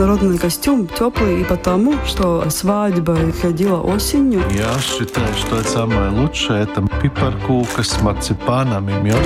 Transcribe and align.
народный 0.00 0.38
костюм 0.38 0.88
теплый 0.88 1.42
и 1.42 1.44
потому, 1.44 1.94
что 2.06 2.48
свадьба 2.48 3.18
ходила 3.40 3.80
осенью. 3.80 4.42
Я 4.50 4.72
считаю, 4.80 5.28
что 5.34 5.56
это 5.56 5.68
самое 5.68 6.10
лучшее. 6.10 6.62
Это 6.62 6.82
пипаркука 7.02 7.82
с 7.82 8.00
марципаном 8.00 8.88
и 8.88 8.94
медом. 8.94 9.20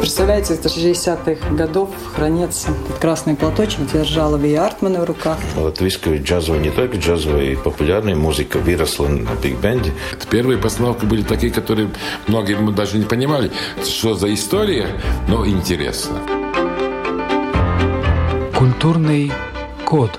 Представляете, 0.00 0.54
это 0.54 0.68
60-х 0.68 1.54
годов 1.54 1.90
хранится 2.14 2.70
этот 2.70 2.98
красный 2.98 3.36
платочек, 3.36 3.86
держала 3.92 4.36
Ви 4.36 4.54
Артмана 4.54 5.00
в 5.00 5.04
руках. 5.04 5.38
Латвийская 5.56 6.18
джазовая, 6.18 6.60
не 6.60 6.70
только 6.70 6.96
джазовая, 6.96 7.52
и 7.52 7.56
популярная 7.56 8.16
музыка 8.16 8.58
выросла 8.58 9.06
на 9.06 9.30
биг-бенде. 9.40 9.92
Первые 10.28 10.58
постановки 10.58 11.04
были 11.04 11.22
такие, 11.22 11.52
которые 11.52 11.88
многие 12.26 12.56
мы 12.56 12.72
даже 12.72 12.98
не 12.98 13.04
понимали, 13.04 13.52
что 13.84 14.14
за 14.14 14.34
история, 14.34 14.88
но 15.28 15.46
интересно. 15.46 16.18
Культурный 18.54 19.30
код. 19.86 20.10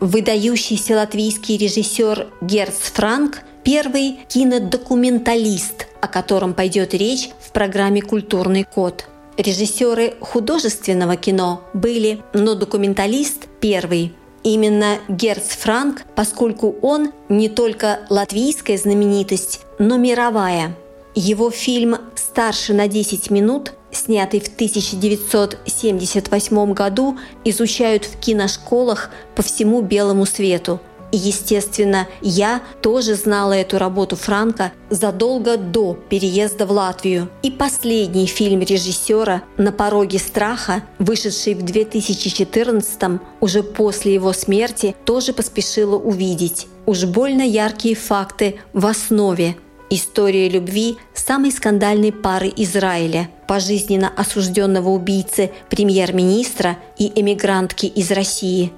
Выдающийся 0.00 0.96
латвийский 0.96 1.56
режиссер 1.56 2.28
Герц 2.40 2.92
Франк– 2.94 3.40
первый 3.64 4.20
кинодокументалист, 4.28 5.88
о 6.00 6.08
котором 6.08 6.54
пойдет 6.54 6.94
речь 6.94 7.30
в 7.40 7.52
программе 7.52 8.02
«Культурный 8.02 8.64
код». 8.64 9.06
Режиссеры 9.36 10.14
художественного 10.20 11.16
кино 11.16 11.62
были, 11.74 12.20
но 12.32 12.54
документалист– 12.54 13.48
первый. 13.60 14.12
Именно 14.44 14.98
Герц 15.08 15.56
Франк, 15.56 16.02
поскольку 16.14 16.76
он 16.82 17.12
не 17.28 17.48
только 17.48 18.00
латвийская 18.10 18.76
знаменитость, 18.78 19.60
но 19.78 19.96
мировая. 19.96 20.76
Его 21.14 21.50
фильм 21.50 21.96
«Старше 22.14 22.74
на 22.74 22.88
10 22.88 23.30
минут» 23.30 23.72
снятый 23.92 24.40
в 24.40 24.48
1978 24.48 26.72
году, 26.72 27.16
изучают 27.44 28.04
в 28.04 28.18
киношколах 28.18 29.10
по 29.34 29.42
всему 29.42 29.82
белому 29.82 30.26
свету. 30.26 30.80
И, 31.12 31.18
естественно, 31.18 32.08
я 32.22 32.62
тоже 32.80 33.14
знала 33.14 33.52
эту 33.52 33.78
работу 33.78 34.16
Франка 34.16 34.72
задолго 34.88 35.58
до 35.58 35.98
переезда 36.08 36.64
в 36.64 36.72
Латвию. 36.72 37.28
И 37.42 37.50
последний 37.50 38.26
фильм 38.26 38.60
режиссера 38.60 39.42
«На 39.58 39.72
пороге 39.72 40.18
страха», 40.18 40.82
вышедший 40.98 41.54
в 41.54 41.62
2014 41.62 43.20
уже 43.40 43.62
после 43.62 44.14
его 44.14 44.32
смерти, 44.32 44.96
тоже 45.04 45.34
поспешила 45.34 45.96
увидеть. 45.96 46.66
Уж 46.86 47.04
больно 47.04 47.42
яркие 47.42 47.94
факты 47.94 48.56
в 48.72 48.86
основе 48.86 49.56
История 49.94 50.48
любви 50.48 50.96
самой 51.12 51.52
скандальной 51.52 52.12
пары 52.12 52.50
Израиля, 52.56 53.28
пожизненно 53.52 54.10
осужденного 54.16 54.88
убийцы 54.88 55.50
премьер-министра 55.68 56.78
и 56.96 57.12
эмигрантки 57.20 57.84
из 57.84 58.10
России. 58.10 58.72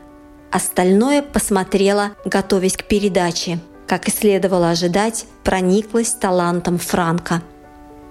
Остальное 0.51 1.23
посмотрела, 1.23 2.17
готовясь 2.25 2.77
к 2.77 2.83
передаче. 2.83 3.61
Как 3.87 4.09
и 4.09 4.11
следовало 4.11 4.71
ожидать, 4.71 5.27
прониклась 5.45 6.11
талантом 6.15 6.79
Франка. 6.79 7.41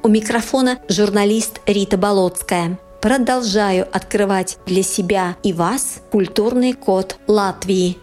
У 0.04 0.08
микрофона 0.08 0.80
журналист 0.88 1.60
Рита 1.66 1.98
Болотская. 1.98 2.80
Продолжаю 3.02 3.86
открывать 3.94 4.58
для 4.66 4.84
себя 4.84 5.36
и 5.44 5.52
вас 5.52 6.00
культурный 6.12 6.72
код 6.72 7.18
Латвии 7.28 7.98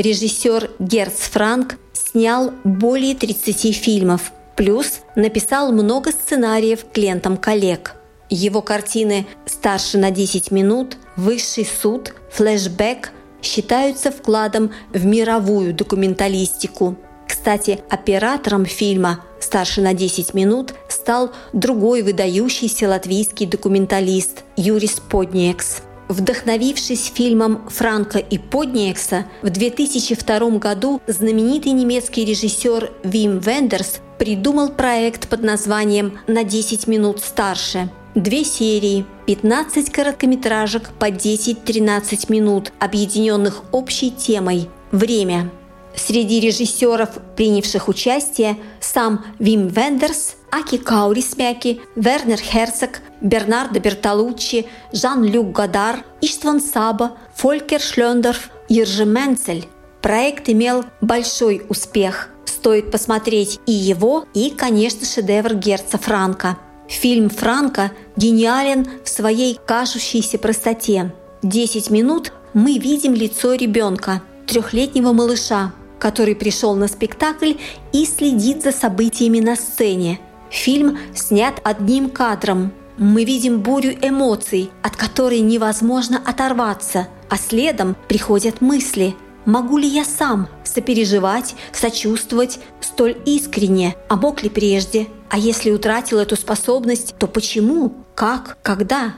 Режиссер 0.00 0.70
Герц 0.78 1.28
Франк 1.28 1.76
снял 1.92 2.52
более 2.64 3.14
30 3.14 3.76
фильмов, 3.76 4.32
плюс 4.56 5.00
написал 5.14 5.72
много 5.72 6.10
сценариев 6.10 6.86
к 6.90 6.96
лентам 6.96 7.36
коллег. 7.36 7.96
Его 8.30 8.62
картины 8.62 9.26
«Старше 9.44 9.98
на 9.98 10.10
10 10.10 10.52
минут», 10.52 10.96
«Высший 11.16 11.66
суд», 11.66 12.14
«Флэшбэк» 12.32 13.10
считаются 13.42 14.10
вкладом 14.10 14.72
в 14.94 15.04
мировую 15.04 15.74
документалистику. 15.74 16.96
Кстати, 17.28 17.80
оператором 17.90 18.64
фильма 18.64 19.20
«Старше 19.38 19.82
на 19.82 19.92
10 19.92 20.32
минут» 20.32 20.72
стал 20.88 21.30
другой 21.52 22.00
выдающийся 22.00 22.88
латвийский 22.88 23.44
документалист 23.44 24.44
Юрис 24.56 24.98
Подниекс– 25.10 25.82
Вдохновившись 26.10 27.12
фильмом 27.14 27.68
Франка 27.68 28.18
и 28.18 28.36
Подниекса, 28.36 29.26
в 29.42 29.50
2002 29.50 30.58
году 30.58 31.00
знаменитый 31.06 31.70
немецкий 31.70 32.24
режиссер 32.24 32.90
Вим 33.04 33.38
Вендерс 33.38 34.00
придумал 34.18 34.70
проект 34.70 35.28
под 35.28 35.44
названием 35.44 36.18
«На 36.26 36.42
10 36.42 36.88
минут 36.88 37.20
старше». 37.22 37.90
Две 38.16 38.42
серии, 38.42 39.06
15 39.26 39.92
короткометражек 39.92 40.90
по 40.98 41.10
10-13 41.10 42.26
минут, 42.28 42.72
объединенных 42.80 43.62
общей 43.70 44.10
темой– 44.10 44.68
время. 44.90 45.48
Среди 45.94 46.40
режиссеров, 46.40 47.10
принявших 47.36 47.86
участие, 47.86 48.56
сам 48.80 49.24
Вим 49.38 49.68
Вендерс– 49.68 50.34
Аки 50.50 50.78
Каурисмяки, 50.78 51.80
Вернер 51.94 52.38
Херцог, 52.38 53.00
Бернардо 53.20 53.78
Бертолуччи, 53.78 54.66
Жан-Люк 54.92 55.52
Гадар, 55.52 56.04
Иштван 56.20 56.60
Саба, 56.60 57.12
Фолькер 57.36 57.80
Шлендорф, 57.80 58.50
Ержи 58.68 59.04
Менцель. 59.04 59.68
Проект 60.02 60.48
имел 60.48 60.84
большой 61.00 61.62
успех. 61.68 62.30
Стоит 62.44 62.90
посмотреть 62.90 63.60
и 63.66 63.72
его, 63.72 64.24
и, 64.34 64.50
конечно, 64.50 65.06
шедевр 65.06 65.54
Герца 65.54 65.98
Франка. 65.98 66.58
Фильм 66.88 67.30
Франка 67.30 67.92
гениален 68.16 68.86
в 69.04 69.08
своей 69.08 69.58
кажущейся 69.64 70.38
простоте. 70.38 71.12
Десять 71.42 71.90
минут 71.90 72.32
мы 72.54 72.78
видим 72.78 73.14
лицо 73.14 73.54
ребенка, 73.54 74.20
трехлетнего 74.46 75.12
малыша, 75.12 75.72
который 76.00 76.34
пришел 76.34 76.74
на 76.74 76.88
спектакль 76.88 77.52
и 77.92 78.04
следит 78.04 78.64
за 78.64 78.72
событиями 78.72 79.38
на 79.38 79.54
сцене– 79.54 80.18
Фильм 80.50 80.98
снят 81.14 81.60
одним 81.62 82.10
кадром. 82.10 82.72
Мы 82.98 83.24
видим 83.24 83.60
бурю 83.60 83.96
эмоций, 84.02 84.70
от 84.82 84.96
которой 84.96 85.40
невозможно 85.40 86.20
оторваться, 86.24 87.08
а 87.30 87.36
следом 87.38 87.96
приходят 88.08 88.60
мысли. 88.60 89.14
Могу 89.46 89.78
ли 89.78 89.88
я 89.88 90.04
сам 90.04 90.48
сопереживать, 90.64 91.54
сочувствовать 91.72 92.58
столь 92.80 93.16
искренне, 93.24 93.96
а 94.08 94.16
мог 94.16 94.42
ли 94.42 94.50
прежде? 94.50 95.06
А 95.30 95.38
если 95.38 95.70
утратил 95.70 96.18
эту 96.18 96.36
способность, 96.36 97.14
то 97.18 97.26
почему? 97.26 98.04
Как? 98.14 98.58
Когда? 98.62 99.14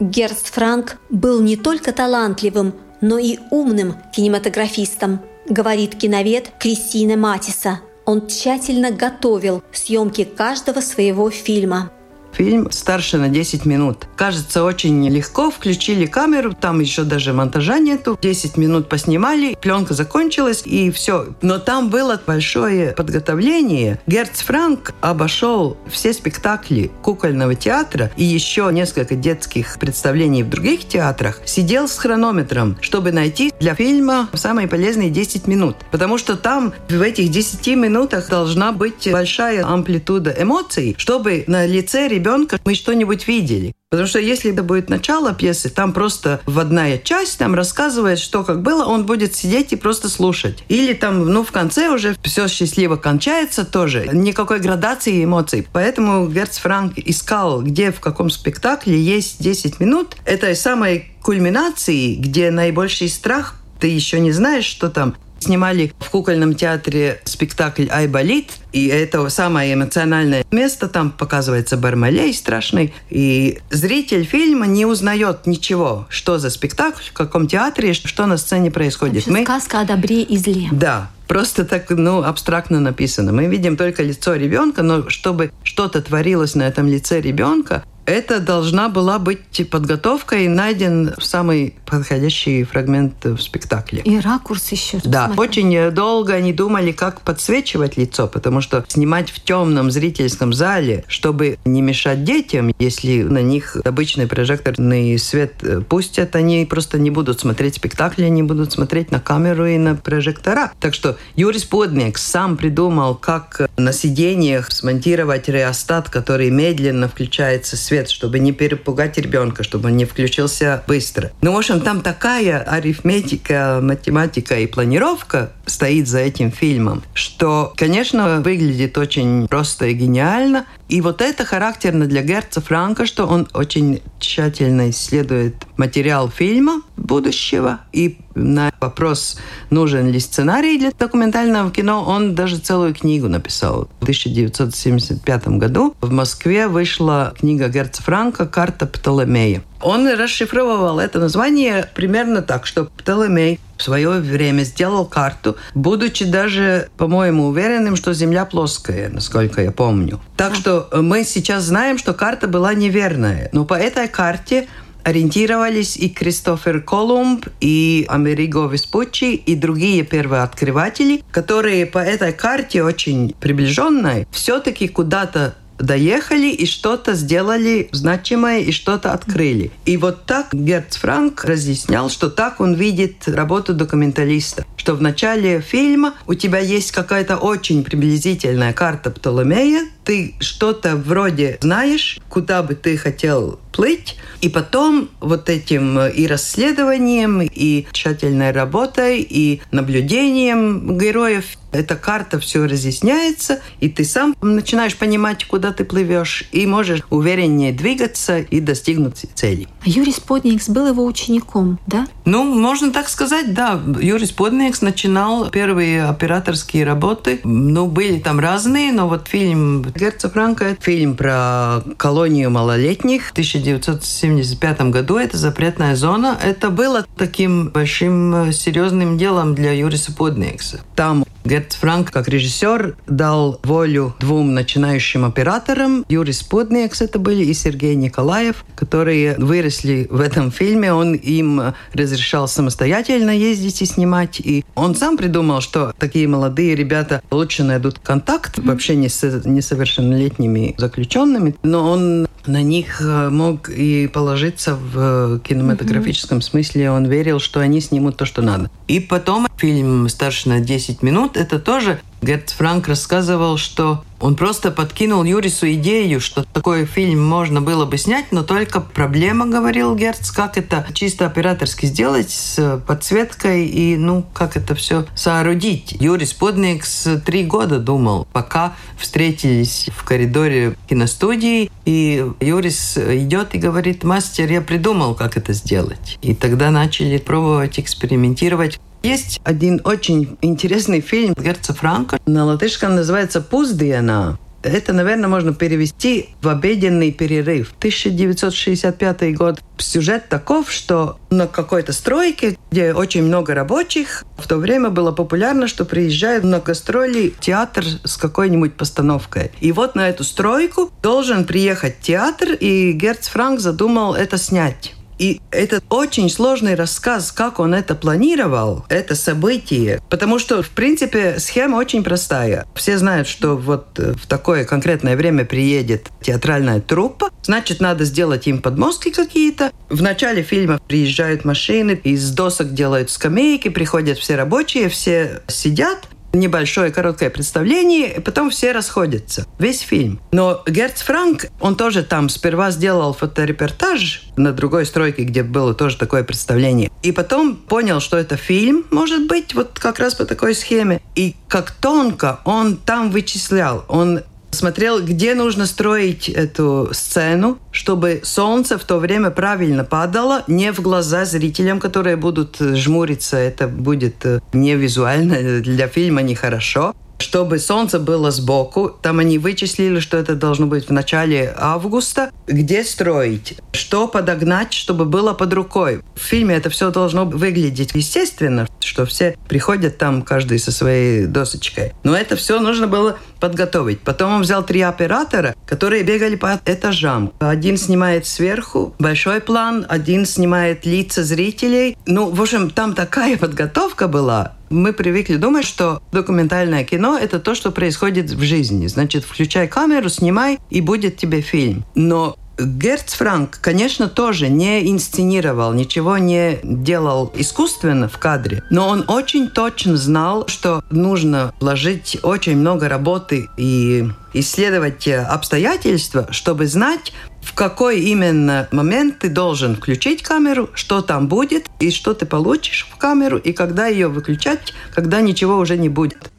Герст 0.00 0.54
Франк 0.54 0.98
был 1.10 1.42
не 1.42 1.56
только 1.56 1.92
талантливым, 1.92 2.74
но 3.00 3.18
и 3.18 3.38
умным 3.50 3.96
кинематографистом, 4.14 5.20
говорит 5.48 5.94
киновед 5.96 6.52
Кристина 6.58 7.16
Матиса– 7.16 7.80
он 8.06 8.28
тщательно 8.28 8.92
готовил 8.92 9.62
съемки 9.72 10.24
каждого 10.24 10.80
своего 10.80 11.28
фильма. 11.28 11.90
Фильм 12.36 12.70
старше 12.70 13.16
на 13.16 13.30
10 13.30 13.64
минут. 13.64 14.06
Кажется, 14.14 14.62
очень 14.62 15.08
легко. 15.08 15.50
Включили 15.50 16.04
камеру, 16.04 16.52
там 16.52 16.80
еще 16.80 17.04
даже 17.04 17.32
монтажа 17.32 17.78
нету. 17.78 18.18
10 18.20 18.58
минут 18.58 18.90
поснимали, 18.90 19.56
пленка 19.58 19.94
закончилась 19.94 20.62
и 20.66 20.90
все. 20.90 21.28
Но 21.40 21.58
там 21.58 21.88
было 21.88 22.20
большое 22.26 22.92
подготовление. 22.92 24.00
Герц 24.06 24.42
Франк 24.42 24.92
обошел 25.00 25.78
все 25.90 26.12
спектакли 26.12 26.90
кукольного 27.02 27.54
театра 27.54 28.10
и 28.18 28.24
еще 28.24 28.68
несколько 28.70 29.14
детских 29.14 29.78
представлений 29.78 30.42
в 30.42 30.50
других 30.50 30.86
театрах. 30.86 31.40
Сидел 31.46 31.88
с 31.88 31.96
хронометром, 31.96 32.76
чтобы 32.82 33.12
найти 33.12 33.50
для 33.60 33.74
фильма 33.74 34.28
самые 34.34 34.68
полезные 34.68 35.08
10 35.08 35.46
минут. 35.46 35.76
Потому 35.90 36.18
что 36.18 36.36
там 36.36 36.74
в 36.90 37.00
этих 37.00 37.30
10 37.30 37.66
минутах 37.76 38.28
должна 38.28 38.72
быть 38.72 39.08
большая 39.10 39.64
амплитуда 39.64 40.36
эмоций, 40.38 40.94
чтобы 40.98 41.44
на 41.46 41.64
лице 41.64 42.08
ребенка 42.08 42.25
ребенка 42.26 42.58
мы 42.64 42.74
что-нибудь 42.74 43.28
видели. 43.28 43.74
Потому 43.88 44.08
что 44.08 44.18
если 44.18 44.52
это 44.52 44.62
будет 44.62 44.90
начало 44.90 45.32
пьесы, 45.32 45.70
там 45.70 45.92
просто 45.92 46.40
в 46.44 46.58
одна 46.58 46.98
часть 46.98 47.38
там 47.38 47.54
рассказывает, 47.54 48.18
что 48.18 48.42
как 48.42 48.62
было, 48.62 48.84
он 48.84 49.06
будет 49.06 49.34
сидеть 49.34 49.72
и 49.72 49.76
просто 49.76 50.08
слушать. 50.08 50.64
Или 50.68 50.92
там, 50.92 51.24
ну, 51.26 51.44
в 51.44 51.52
конце 51.52 51.88
уже 51.88 52.16
все 52.22 52.48
счастливо 52.48 52.96
кончается 52.96 53.64
тоже. 53.64 54.08
Никакой 54.12 54.58
градации 54.58 55.24
эмоций. 55.24 55.66
Поэтому 55.72 56.26
Герц 56.26 56.58
Франк 56.58 56.94
искал, 56.98 57.62
где, 57.62 57.92
в 57.92 58.00
каком 58.00 58.28
спектакле 58.28 59.00
есть 59.00 59.40
10 59.40 59.78
минут. 59.78 60.16
Это 60.24 60.54
самой 60.56 61.12
кульминации, 61.22 62.16
где 62.16 62.50
наибольший 62.50 63.08
страх 63.08 63.54
ты 63.78 63.88
еще 63.88 64.20
не 64.20 64.32
знаешь, 64.32 64.64
что 64.64 64.90
там. 64.90 65.14
Снимали 65.38 65.92
в 65.98 66.10
кукольном 66.10 66.54
театре 66.54 67.20
спектакль 67.24 67.86
«Айболит», 67.90 68.52
и 68.72 68.86
это 68.88 69.28
самое 69.28 69.74
эмоциональное 69.74 70.44
место. 70.50 70.88
Там 70.88 71.10
показывается 71.10 71.76
Бармалей 71.76 72.34
страшный. 72.34 72.92
И 73.10 73.58
зритель 73.70 74.24
фильма 74.24 74.66
не 74.66 74.84
узнает 74.86 75.46
ничего, 75.46 76.06
что 76.10 76.38
за 76.38 76.50
спектакль, 76.50 77.02
в 77.02 77.12
каком 77.12 77.48
театре, 77.48 77.92
что 77.94 78.26
на 78.26 78.36
сцене 78.36 78.70
происходит. 78.70 79.26
Мы... 79.26 79.44
Сказка 79.44 79.80
о 79.80 79.84
добре 79.84 80.22
и 80.22 80.36
зле. 80.36 80.68
Да. 80.72 81.10
просто 81.26 81.64
так, 81.64 81.90
ну, 81.90 82.22
абстрактно 82.22 82.80
написано. 82.80 83.32
Мы 83.32 83.46
видим 83.46 83.76
только 83.76 84.02
лицо 84.02 84.34
ребенка, 84.34 84.82
но 84.82 85.08
чтобы 85.08 85.52
что-то 85.62 86.00
творилось 86.02 86.54
на 86.54 86.62
этом 86.62 86.86
лице 86.86 87.20
ребенка, 87.20 87.84
это 88.06 88.40
должна 88.40 88.88
была 88.88 89.18
быть 89.18 89.68
подготовка 89.70 90.36
и 90.36 90.48
найден 90.48 91.14
самый 91.18 91.74
подходящий 91.84 92.64
фрагмент 92.64 93.24
в 93.24 93.38
спектакле. 93.38 94.00
И 94.02 94.18
ракурс 94.18 94.72
еще. 94.72 95.00
Да, 95.04 95.26
смотри. 95.26 95.40
очень 95.40 95.90
долго 95.90 96.34
они 96.34 96.52
думали, 96.52 96.92
как 96.92 97.20
подсвечивать 97.20 97.96
лицо, 97.96 98.28
потому 98.28 98.60
что 98.60 98.84
снимать 98.88 99.30
в 99.30 99.42
темном 99.42 99.90
зрительском 99.90 100.52
зале, 100.52 101.04
чтобы 101.08 101.58
не 101.64 101.82
мешать 101.82 102.24
детям, 102.24 102.72
если 102.78 103.22
на 103.22 103.42
них 103.42 103.76
обычный 103.84 104.26
прожекторный 104.26 105.18
свет 105.18 105.54
пустят, 105.88 106.36
они 106.36 106.64
просто 106.66 106.98
не 106.98 107.10
будут 107.10 107.40
смотреть 107.40 107.76
спектакли, 107.76 108.24
они 108.24 108.42
будут 108.42 108.72
смотреть 108.72 109.10
на 109.10 109.20
камеру 109.20 109.66
и 109.66 109.78
на 109.78 109.96
прожектора. 109.96 110.72
Так 110.80 110.94
что 110.94 111.16
Юрис 111.34 111.64
Подник 111.64 112.18
сам 112.18 112.56
придумал, 112.56 113.14
как 113.14 113.65
на 113.76 113.92
сиденьях 113.92 114.70
смонтировать 114.72 115.48
реостат, 115.48 116.08
который 116.08 116.50
медленно 116.50 117.08
включается 117.08 117.76
свет 117.76 118.06
чтобы 118.16 118.38
не 118.38 118.52
перепугать 118.52 119.18
ребенка, 119.18 119.62
чтобы 119.62 119.88
он 119.88 119.96
не 119.96 120.04
включился 120.04 120.82
быстро. 120.86 121.32
Ну, 121.42 121.52
в 121.52 121.58
общем, 121.58 121.80
там 121.80 122.00
такая 122.00 122.60
арифметика, 122.60 123.80
математика 123.82 124.58
и 124.58 124.66
планировка 124.66 125.52
стоит 125.66 126.08
за 126.08 126.20
этим 126.20 126.50
фильмом, 126.52 127.02
что, 127.14 127.72
конечно, 127.76 128.40
выглядит 128.40 128.96
очень 128.98 129.48
просто 129.48 129.86
и 129.86 129.94
гениально. 129.94 130.66
И 130.88 131.00
вот 131.00 131.20
это 131.20 131.44
характерно 131.44 132.06
для 132.06 132.22
Герца 132.22 132.60
Франка, 132.60 133.06
что 133.06 133.26
он 133.26 133.48
очень 133.54 134.02
тщательно 134.18 134.90
исследует 134.90 135.56
материал 135.76 136.30
фильма 136.30 136.82
будущего. 136.96 137.80
И 137.92 138.18
на 138.34 138.70
вопрос, 138.80 139.38
нужен 139.70 140.10
ли 140.10 140.20
сценарий 140.20 140.78
для 140.78 140.92
документального 140.92 141.70
кино, 141.70 142.04
он 142.04 142.34
даже 142.34 142.58
целую 142.58 142.94
книгу 142.94 143.28
написал. 143.28 143.88
В 144.00 144.02
1975 144.02 145.48
году 145.48 145.94
в 146.00 146.12
Москве 146.12 146.68
вышла 146.68 147.34
книга 147.38 147.68
Герца 147.68 148.02
Франка 148.02 148.46
«Карта 148.46 148.86
Птолемея». 148.86 149.62
Он 149.82 150.08
расшифровывал 150.08 150.98
это 150.98 151.18
название 151.18 151.88
примерно 151.94 152.42
так, 152.42 152.66
что 152.66 152.84
Птолемей 152.84 153.60
в 153.76 153.82
свое 153.82 154.10
время 154.20 154.62
сделал 154.62 155.04
карту, 155.04 155.56
будучи 155.74 156.24
даже, 156.24 156.88
по-моему, 156.96 157.46
уверенным, 157.46 157.96
что 157.96 158.14
Земля 158.14 158.44
плоская, 158.44 159.08
насколько 159.10 159.62
я 159.62 159.70
помню. 159.70 160.20
Так 160.36 160.54
что 160.54 160.88
мы 160.92 161.24
сейчас 161.24 161.64
знаем, 161.64 161.98
что 161.98 162.14
карта 162.14 162.48
была 162.48 162.74
неверная. 162.74 163.50
Но 163.52 163.64
по 163.64 163.74
этой 163.74 164.08
карте 164.08 164.66
ориентировались 165.06 165.96
и 165.96 166.08
Кристофер 166.08 166.80
Колумб, 166.80 167.46
и 167.60 168.06
Америго 168.08 168.66
Веспуччи, 168.66 169.34
и 169.34 169.54
другие 169.54 170.02
первооткрыватели, 170.02 171.22
которые 171.30 171.86
по 171.86 171.98
этой 171.98 172.32
карте 172.32 172.82
очень 172.82 173.32
приближенной 173.38 174.26
все-таки 174.32 174.88
куда-то 174.88 175.54
доехали 175.78 176.48
и 176.48 176.66
что-то 176.66 177.14
сделали 177.14 177.88
значимое 177.92 178.60
и 178.60 178.72
что-то 178.72 179.12
открыли. 179.12 179.70
И 179.84 179.96
вот 179.96 180.24
так 180.24 180.48
Герц 180.52 180.96
Франк 180.96 181.44
разъяснял, 181.44 182.10
что 182.10 182.30
так 182.30 182.60
он 182.60 182.74
видит 182.74 183.26
работу 183.26 183.74
документалиста. 183.74 184.64
Что 184.76 184.94
в 184.94 185.02
начале 185.02 185.60
фильма 185.60 186.14
у 186.26 186.34
тебя 186.34 186.58
есть 186.58 186.92
какая-то 186.92 187.36
очень 187.36 187.84
приблизительная 187.84 188.72
карта 188.72 189.10
Птолемея, 189.10 189.88
ты 190.06 190.34
что-то 190.38 190.96
вроде 190.96 191.58
знаешь, 191.60 192.18
куда 192.28 192.62
бы 192.62 192.76
ты 192.76 192.96
хотел 192.96 193.58
плыть, 193.72 194.16
и 194.40 194.48
потом 194.48 195.10
вот 195.20 195.50
этим 195.50 196.00
и 196.00 196.26
расследованием, 196.26 197.42
и 197.42 197.86
тщательной 197.92 198.52
работой, 198.52 199.20
и 199.20 199.60
наблюдением 199.70 200.96
героев 200.96 201.44
эта 201.72 201.94
карта 201.94 202.40
все 202.40 202.64
разъясняется, 202.64 203.60
и 203.80 203.88
ты 203.88 204.04
сам 204.04 204.34
начинаешь 204.40 204.96
понимать, 204.96 205.44
куда 205.44 205.72
ты 205.72 205.84
плывешь, 205.84 206.44
и 206.52 206.66
можешь 206.66 207.02
увереннее 207.10 207.72
двигаться 207.72 208.38
и 208.38 208.60
достигнуть 208.60 209.26
цели. 209.34 209.68
А 209.84 209.88
Юрис 209.88 210.20
Подникс 210.20 210.68
был 210.68 210.86
его 210.86 211.04
учеником, 211.04 211.78
да? 211.86 212.06
Ну, 212.24 212.44
можно 212.44 212.92
так 212.92 213.08
сказать, 213.08 213.52
да. 213.52 213.80
Юрис 214.00 214.32
Подникс 214.32 214.80
начинал 214.80 215.50
первые 215.50 216.04
операторские 216.06 216.84
работы. 216.84 217.40
Ну, 217.44 217.86
были 217.86 218.20
там 218.20 218.40
разные, 218.40 218.92
но 218.92 219.08
вот 219.08 219.28
фильм 219.28 219.84
Герца 219.96 220.28
Франка, 220.28 220.76
фильм 220.80 221.16
про 221.16 221.82
колонию 221.96 222.50
малолетних 222.50 223.28
в 223.28 223.32
1975 223.32 224.80
году, 224.90 225.16
это 225.16 225.38
«Запретная 225.38 225.96
зона», 225.96 226.38
это 226.42 226.70
было 226.70 227.06
таким 227.16 227.70
большим 227.70 228.52
серьезным 228.52 229.16
делом 229.16 229.54
для 229.54 229.72
Юриса 229.72 230.12
Подникса. 230.12 230.80
Там 230.94 231.24
Герц 231.46 231.76
Франк, 231.76 232.10
как 232.10 232.28
режиссер, 232.28 232.96
дал 233.06 233.60
волю 233.62 234.14
двум 234.18 234.52
начинающим 234.52 235.24
операторам. 235.24 236.04
Юрий 236.08 236.32
Спутникс 236.32 237.00
это 237.00 237.18
были 237.18 237.44
и 237.44 237.54
Сергей 237.54 237.94
Николаев, 237.94 238.64
которые 238.74 239.36
выросли 239.38 240.08
в 240.10 240.20
этом 240.20 240.50
фильме. 240.50 240.92
Он 240.92 241.14
им 241.14 241.74
разрешал 241.92 242.48
самостоятельно 242.48 243.30
ездить 243.30 243.80
и 243.80 243.86
снимать. 243.86 244.40
И 244.40 244.64
он 244.74 244.96
сам 244.96 245.16
придумал, 245.16 245.60
что 245.60 245.94
такие 245.98 246.26
молодые 246.26 246.74
ребята 246.74 247.22
лучше 247.30 247.62
найдут 247.62 248.00
контакт 248.00 248.58
вообще 248.58 248.96
не 248.96 249.08
с 249.08 249.22
несовершеннолетними 249.44 250.74
заключенными. 250.76 251.54
Но 251.62 251.90
он 251.90 252.26
на 252.46 252.62
них 252.62 253.00
э, 253.00 253.28
мог 253.30 253.68
и 253.68 254.06
положиться 254.08 254.76
в 254.76 255.40
кинематографическом 255.40 256.40
смысле. 256.40 256.90
Он 256.90 257.06
верил, 257.06 257.38
что 257.38 257.60
они 257.60 257.80
снимут 257.80 258.16
то, 258.16 258.24
что 258.24 258.42
надо. 258.42 258.70
И 258.88 259.00
потом 259.00 259.48
фильм 259.56 260.08
«Старше 260.08 260.48
на 260.48 260.60
10 260.60 261.02
минут»— 261.02 261.35
это 261.36 261.58
тоже 261.58 262.00
Герц 262.22 262.52
Франк 262.52 262.88
рассказывал, 262.88 263.56
что 263.58 264.02
он 264.18 264.34
просто 264.34 264.70
подкинул 264.70 265.22
Юрису 265.22 265.70
идею, 265.74 266.20
что 266.20 266.44
такой 266.44 266.86
фильм 266.86 267.24
можно 267.24 267.60
было 267.60 267.84
бы 267.84 267.98
снять, 267.98 268.32
но 268.32 268.42
только 268.42 268.80
проблема, 268.80 269.46
говорил 269.46 269.94
Герц, 269.94 270.30
как 270.30 270.56
это 270.56 270.86
чисто 270.94 271.26
операторски 271.26 271.86
сделать 271.86 272.30
с 272.30 272.82
подсветкой 272.86 273.66
и, 273.66 273.96
ну, 273.96 274.24
как 274.32 274.56
это 274.56 274.74
все 274.74 275.06
соорудить. 275.14 275.92
Юрис 276.00 276.32
Подникс 276.32 277.06
три 277.24 277.44
года 277.44 277.78
думал, 277.78 278.26
пока 278.32 278.74
встретились 278.98 279.90
в 279.94 280.02
коридоре 280.04 280.76
киностудии, 280.88 281.70
и 281.84 282.26
Юрис 282.40 282.96
идет 282.96 283.54
и 283.54 283.58
говорит, 283.58 284.02
мастер, 284.02 284.50
я 284.50 284.62
придумал, 284.62 285.14
как 285.14 285.36
это 285.36 285.52
сделать. 285.52 286.18
И 286.22 286.34
тогда 286.34 286.70
начали 286.70 287.18
пробовать 287.18 287.78
экспериментировать. 287.78 288.80
Есть 289.02 289.40
один 289.44 289.80
очень 289.84 290.36
интересный 290.42 291.00
фильм 291.00 291.34
Герца 291.34 291.74
Франка. 291.74 292.18
На 292.26 292.44
латышском 292.44 292.94
называется 292.94 293.40
«Пуздиена». 293.40 294.38
Это, 294.66 294.92
наверное, 294.92 295.28
можно 295.28 295.54
перевести 295.54 296.30
в 296.42 296.48
обеденный 296.48 297.12
перерыв. 297.12 297.72
1965 297.78 299.36
год. 299.36 299.60
Сюжет 299.78 300.28
таков, 300.28 300.72
что 300.72 301.18
на 301.30 301.46
какой-то 301.46 301.92
стройке, 301.92 302.56
где 302.72 302.92
очень 302.92 303.22
много 303.22 303.54
рабочих, 303.54 304.24
в 304.36 304.48
то 304.48 304.56
время 304.56 304.90
было 304.90 305.12
популярно, 305.12 305.68
что 305.68 305.84
приезжает 305.84 306.42
на 306.42 306.58
гастроли 306.58 307.32
театр 307.38 307.84
с 308.02 308.16
какой-нибудь 308.16 308.74
постановкой. 308.74 309.52
И 309.60 309.70
вот 309.70 309.94
на 309.94 310.08
эту 310.08 310.24
стройку 310.24 310.90
должен 311.00 311.44
приехать 311.44 312.00
театр, 312.00 312.52
и 312.52 312.90
Герц 312.90 313.28
Франк 313.28 313.60
задумал 313.60 314.14
это 314.14 314.36
снять. 314.36 314.94
И 315.18 315.40
это 315.50 315.82
очень 315.88 316.28
сложный 316.28 316.74
рассказ, 316.74 317.32
как 317.32 317.58
он 317.58 317.74
это 317.74 317.94
планировал, 317.94 318.84
это 318.88 319.14
событие. 319.14 320.00
Потому 320.10 320.38
что, 320.38 320.62
в 320.62 320.70
принципе, 320.70 321.38
схема 321.38 321.76
очень 321.76 322.04
простая. 322.04 322.66
Все 322.74 322.98
знают, 322.98 323.28
что 323.28 323.56
вот 323.56 323.98
э, 323.98 324.12
в 324.12 324.26
такое 324.26 324.64
конкретное 324.64 325.16
время 325.16 325.44
приедет 325.44 326.10
театральная 326.20 326.80
труппа, 326.80 327.30
значит, 327.42 327.80
надо 327.80 328.04
сделать 328.04 328.46
им 328.46 328.60
подмостки 328.60 329.10
какие-то. 329.10 329.72
В 329.88 330.02
начале 330.02 330.42
фильма 330.42 330.80
приезжают 330.86 331.44
машины, 331.44 332.00
из 332.04 332.30
досок 332.32 332.74
делают 332.74 333.10
скамейки, 333.10 333.68
приходят 333.68 334.18
все 334.18 334.36
рабочие, 334.36 334.88
все 334.88 335.42
сидят, 335.48 336.08
небольшое 336.38 336.90
короткое 336.90 337.30
представление, 337.30 338.16
и 338.16 338.20
потом 338.20 338.50
все 338.50 338.72
расходятся. 338.72 339.46
Весь 339.58 339.80
фильм. 339.80 340.20
Но 340.32 340.62
Герц 340.66 341.02
Франк, 341.02 341.46
он 341.60 341.76
тоже 341.76 342.02
там 342.02 342.28
сперва 342.28 342.70
сделал 342.70 343.12
фоторепортаж 343.12 344.24
на 344.36 344.52
другой 344.52 344.86
стройке, 344.86 345.24
где 345.24 345.42
было 345.42 345.74
тоже 345.74 345.96
такое 345.96 346.24
представление. 346.24 346.90
И 347.02 347.12
потом 347.12 347.56
понял, 347.56 348.00
что 348.00 348.16
это 348.16 348.36
фильм, 348.36 348.84
может 348.90 349.26
быть, 349.26 349.54
вот 349.54 349.78
как 349.78 349.98
раз 349.98 350.14
по 350.14 350.24
такой 350.24 350.54
схеме. 350.54 351.00
И 351.14 351.36
как 351.48 351.70
тонко 351.70 352.40
он 352.44 352.76
там 352.76 353.10
вычислял. 353.10 353.84
Он 353.88 354.22
смотрел, 354.56 355.02
где 355.02 355.34
нужно 355.34 355.66
строить 355.66 356.28
эту 356.28 356.88
сцену, 356.92 357.58
чтобы 357.70 358.20
солнце 358.24 358.78
в 358.78 358.84
то 358.84 358.98
время 358.98 359.30
правильно 359.30 359.84
падало, 359.84 360.42
не 360.48 360.72
в 360.72 360.80
глаза 360.80 361.24
зрителям, 361.24 361.78
которые 361.78 362.16
будут 362.16 362.56
жмуриться. 362.58 363.36
Это 363.36 363.68
будет 363.68 364.24
э, 364.24 364.40
не 364.52 364.74
визуально, 364.74 365.60
для 365.60 365.88
фильма 365.88 366.22
нехорошо. 366.22 366.94
Чтобы 367.18 367.58
солнце 367.58 367.98
было 367.98 368.30
сбоку. 368.30 368.90
Там 369.02 369.18
они 369.18 369.38
вычислили, 369.38 370.00
что 370.00 370.16
это 370.16 370.34
должно 370.34 370.66
быть 370.66 370.88
в 370.88 370.92
начале 370.92 371.54
августа. 371.56 372.30
Где 372.46 372.84
строить? 372.84 373.58
Что 373.72 374.08
подогнать, 374.08 374.72
чтобы 374.72 375.04
было 375.04 375.32
под 375.32 375.52
рукой? 375.52 376.02
В 376.14 376.20
фильме 376.20 376.56
это 376.56 376.70
все 376.70 376.90
должно 376.90 377.24
выглядеть 377.24 377.92
естественно, 377.94 378.66
что 378.80 379.06
все 379.06 379.36
приходят 379.48 379.98
там 379.98 380.22
каждый 380.22 380.58
со 380.58 380.72
своей 380.72 381.26
досочкой. 381.26 381.92
Но 382.04 382.16
это 382.16 382.36
все 382.36 382.60
нужно 382.60 382.86
было 382.86 383.18
подготовить. 383.40 384.00
Потом 384.00 384.34
он 384.34 384.42
взял 384.42 384.64
три 384.64 384.80
оператора, 384.80 385.54
которые 385.66 386.02
бегали 386.02 386.36
по 386.36 386.60
этажам. 386.64 387.32
Один 387.38 387.76
снимает 387.76 388.26
сверху 388.26 388.94
большой 388.98 389.40
план, 389.40 389.86
один 389.88 390.26
снимает 390.26 390.86
лица 390.86 391.24
зрителей. 391.24 391.96
Ну, 392.06 392.30
в 392.30 392.40
общем, 392.40 392.70
там 392.70 392.94
такая 392.94 393.36
подготовка 393.38 394.08
была. 394.08 394.55
Мы 394.70 394.92
привыкли 394.92 395.36
думать, 395.36 395.64
что 395.64 396.02
документальное 396.12 396.84
кино– 396.84 397.18
это 397.22 397.38
то, 397.38 397.54
что 397.54 397.70
происходит 397.70 398.30
в 398.30 398.42
жизни. 398.42 398.86
Значит, 398.86 399.24
включай 399.24 399.68
камеру, 399.68 400.08
снимай, 400.08 400.58
и 400.70 400.80
будет 400.80 401.16
тебе 401.16 401.40
фильм. 401.40 401.84
Но 401.94 402.36
Герц 402.58 403.12
Франк, 403.14 403.58
конечно, 403.60 404.08
тоже 404.08 404.48
не 404.48 404.90
инсценировал, 404.90 405.74
ничего 405.74 406.16
не 406.16 406.58
делал 406.62 407.30
искусственно 407.36 408.08
в 408.08 408.18
кадре, 408.18 408.62
но 408.70 408.88
он 408.88 409.04
очень 409.08 409.50
точно 409.50 409.96
знал, 409.96 410.46
что 410.48 410.82
нужно 410.90 411.52
вложить 411.60 412.18
очень 412.22 412.56
много 412.56 412.88
работы 412.88 413.48
и 413.58 414.08
исследовать 414.32 415.06
обстоятельства, 415.06 416.28
чтобы 416.30 416.66
знать, 416.66 417.12
в 417.46 417.54
какой 417.54 418.00
именно 418.00 418.68
момент 418.72 419.20
ты 419.20 419.28
должен 419.28 419.76
включить 419.76 420.22
камеру, 420.22 420.68
что 420.74 421.00
там 421.00 421.28
будет, 421.28 421.66
и 421.78 421.90
что 421.90 422.12
ты 422.12 422.26
получишь 422.26 422.88
в 422.92 422.96
камеру, 422.96 423.38
и 423.38 423.52
когда 423.52 423.86
ее 423.86 424.08
выключать, 424.08 424.74
когда 424.92 425.20
ничего 425.20 425.56
уже 425.56 425.78
не 425.78 425.88
будет. 425.88 426.30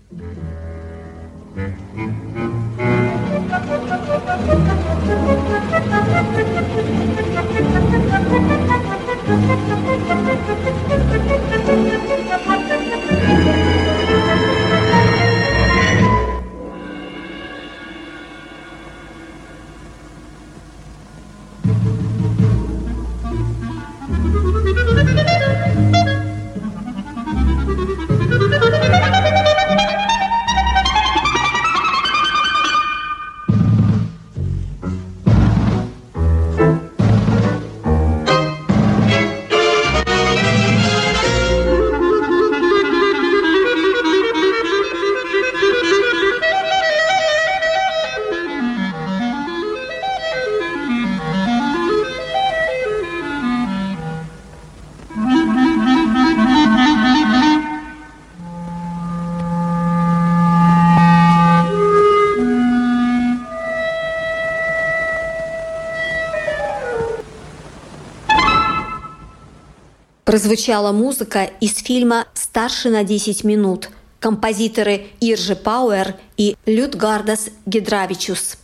Прозвучала 70.38 70.91
музыка 70.91 71.50
из 71.62 71.77
фильма 71.77 72.27
«Старше 72.36 72.91
на 72.91 73.03
10 73.03 73.44
минут». 73.44 73.89
Композиторы 74.20 75.08
Иржи 75.20 75.56
Пауэр 75.56 76.13
и 76.38 76.56
Людгардас 76.67 77.50
Гидравичус. 77.65 78.58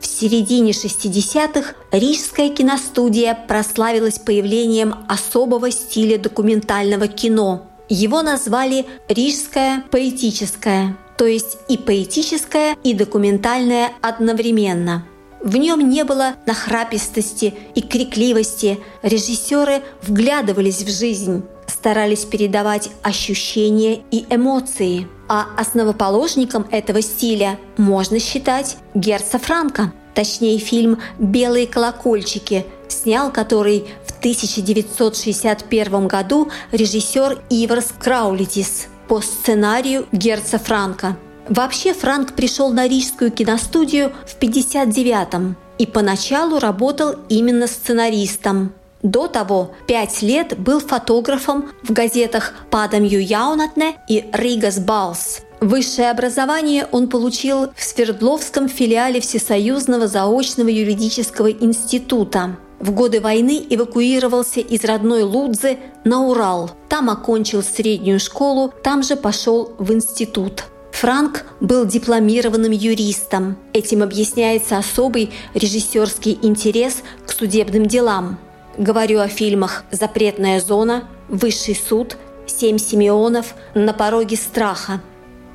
В 0.00 0.06
середине 0.06 0.72
60-х 0.72 1.72
Рижская 1.92 2.50
киностудия 2.50 3.34
прославилась 3.48 4.18
появлением 4.18 4.96
особого 5.08 5.70
стиля 5.70 6.18
документального 6.18 7.08
кино. 7.08 7.66
Его 7.88 8.20
назвали 8.20 8.84
«Рижское 9.08 9.84
поэтическое», 9.90 10.94
то 11.16 11.24
есть 11.24 11.56
и 11.70 11.78
поэтическое, 11.78 12.76
и 12.84 12.92
документальное 12.92 13.92
одновременно– 14.02 15.06
в 15.42 15.56
нем 15.56 15.88
не 15.88 16.04
было 16.04 16.34
нахрапистости 16.46 17.54
и 17.74 17.80
крикливости. 17.80 18.78
Режиссеры 19.02 19.82
вглядывались 20.02 20.82
в 20.82 20.88
жизнь, 20.90 21.44
старались 21.66 22.24
передавать 22.24 22.90
ощущения 23.02 24.02
и 24.10 24.26
эмоции. 24.30 25.06
А 25.28 25.46
основоположником 25.56 26.66
этого 26.70 27.02
стиля 27.02 27.58
можно 27.76 28.18
считать 28.18 28.76
Герца 28.94 29.38
Франка. 29.38 29.92
Точнее, 30.14 30.58
фильм 30.58 31.00
«Белые 31.18 31.66
колокольчики», 31.66 32.66
снял 32.88 33.30
который 33.30 33.86
в 34.04 34.18
1961 34.18 36.08
году 36.08 36.50
режиссер 36.72 37.42
Иверс 37.50 37.92
Краулитис 37.98 38.88
по 39.06 39.20
сценарию 39.20 40.06
Герца 40.10 40.58
Франка– 40.58 41.16
Вообще 41.48 41.94
Франк 41.94 42.34
пришел 42.34 42.72
на 42.72 42.86
Рижскую 42.86 43.30
киностудию 43.30 44.12
в 44.26 44.38
59-м 44.38 45.56
и 45.78 45.86
поначалу 45.86 46.58
работал 46.58 47.16
именно 47.28 47.66
сценаристом. 47.66 48.74
До 49.02 49.28
того 49.28 49.70
пять 49.86 50.22
лет 50.22 50.58
был 50.58 50.80
фотографом 50.80 51.70
в 51.82 51.92
газетах 51.92 52.52
«Падамью 52.70 53.24
Яунатне» 53.24 53.96
и 54.08 54.28
«Ригас 54.32 54.78
Балс». 54.78 55.40
Высшее 55.60 56.10
образование 56.10 56.86
он 56.92 57.08
получил 57.08 57.70
в 57.74 57.82
Свердловском 57.82 58.68
филиале 58.68 59.20
Всесоюзного 59.20 60.06
заочного 60.06 60.68
юридического 60.68 61.50
института. 61.50 62.56
В 62.78 62.92
годы 62.92 63.20
войны 63.20 63.64
эвакуировался 63.68 64.60
из 64.60 64.84
родной 64.84 65.22
Лудзы 65.22 65.78
на 66.04 66.22
Урал. 66.22 66.70
Там 66.88 67.10
окончил 67.10 67.62
среднюю 67.62 68.20
школу, 68.20 68.72
там 68.84 69.02
же 69.02 69.16
пошел 69.16 69.72
в 69.78 69.92
институт. 69.92 70.64
Франк 71.00 71.44
был 71.60 71.86
дипломированным 71.86 72.72
юристом. 72.72 73.56
Этим 73.72 74.02
объясняется 74.02 74.78
особый 74.78 75.30
режиссерский 75.54 76.36
интерес 76.42 77.04
к 77.24 77.30
судебным 77.30 77.86
делам. 77.86 78.36
Говорю 78.76 79.20
о 79.20 79.28
фильмах 79.28 79.84
«Запретная 79.92 80.60
зона», 80.60 81.04
«Высший 81.28 81.76
суд», 81.76 82.16
«Семь 82.48 82.78
Симеонов», 82.78 83.54
«На 83.74 83.92
пороге 83.92 84.34
страха». 84.36 85.00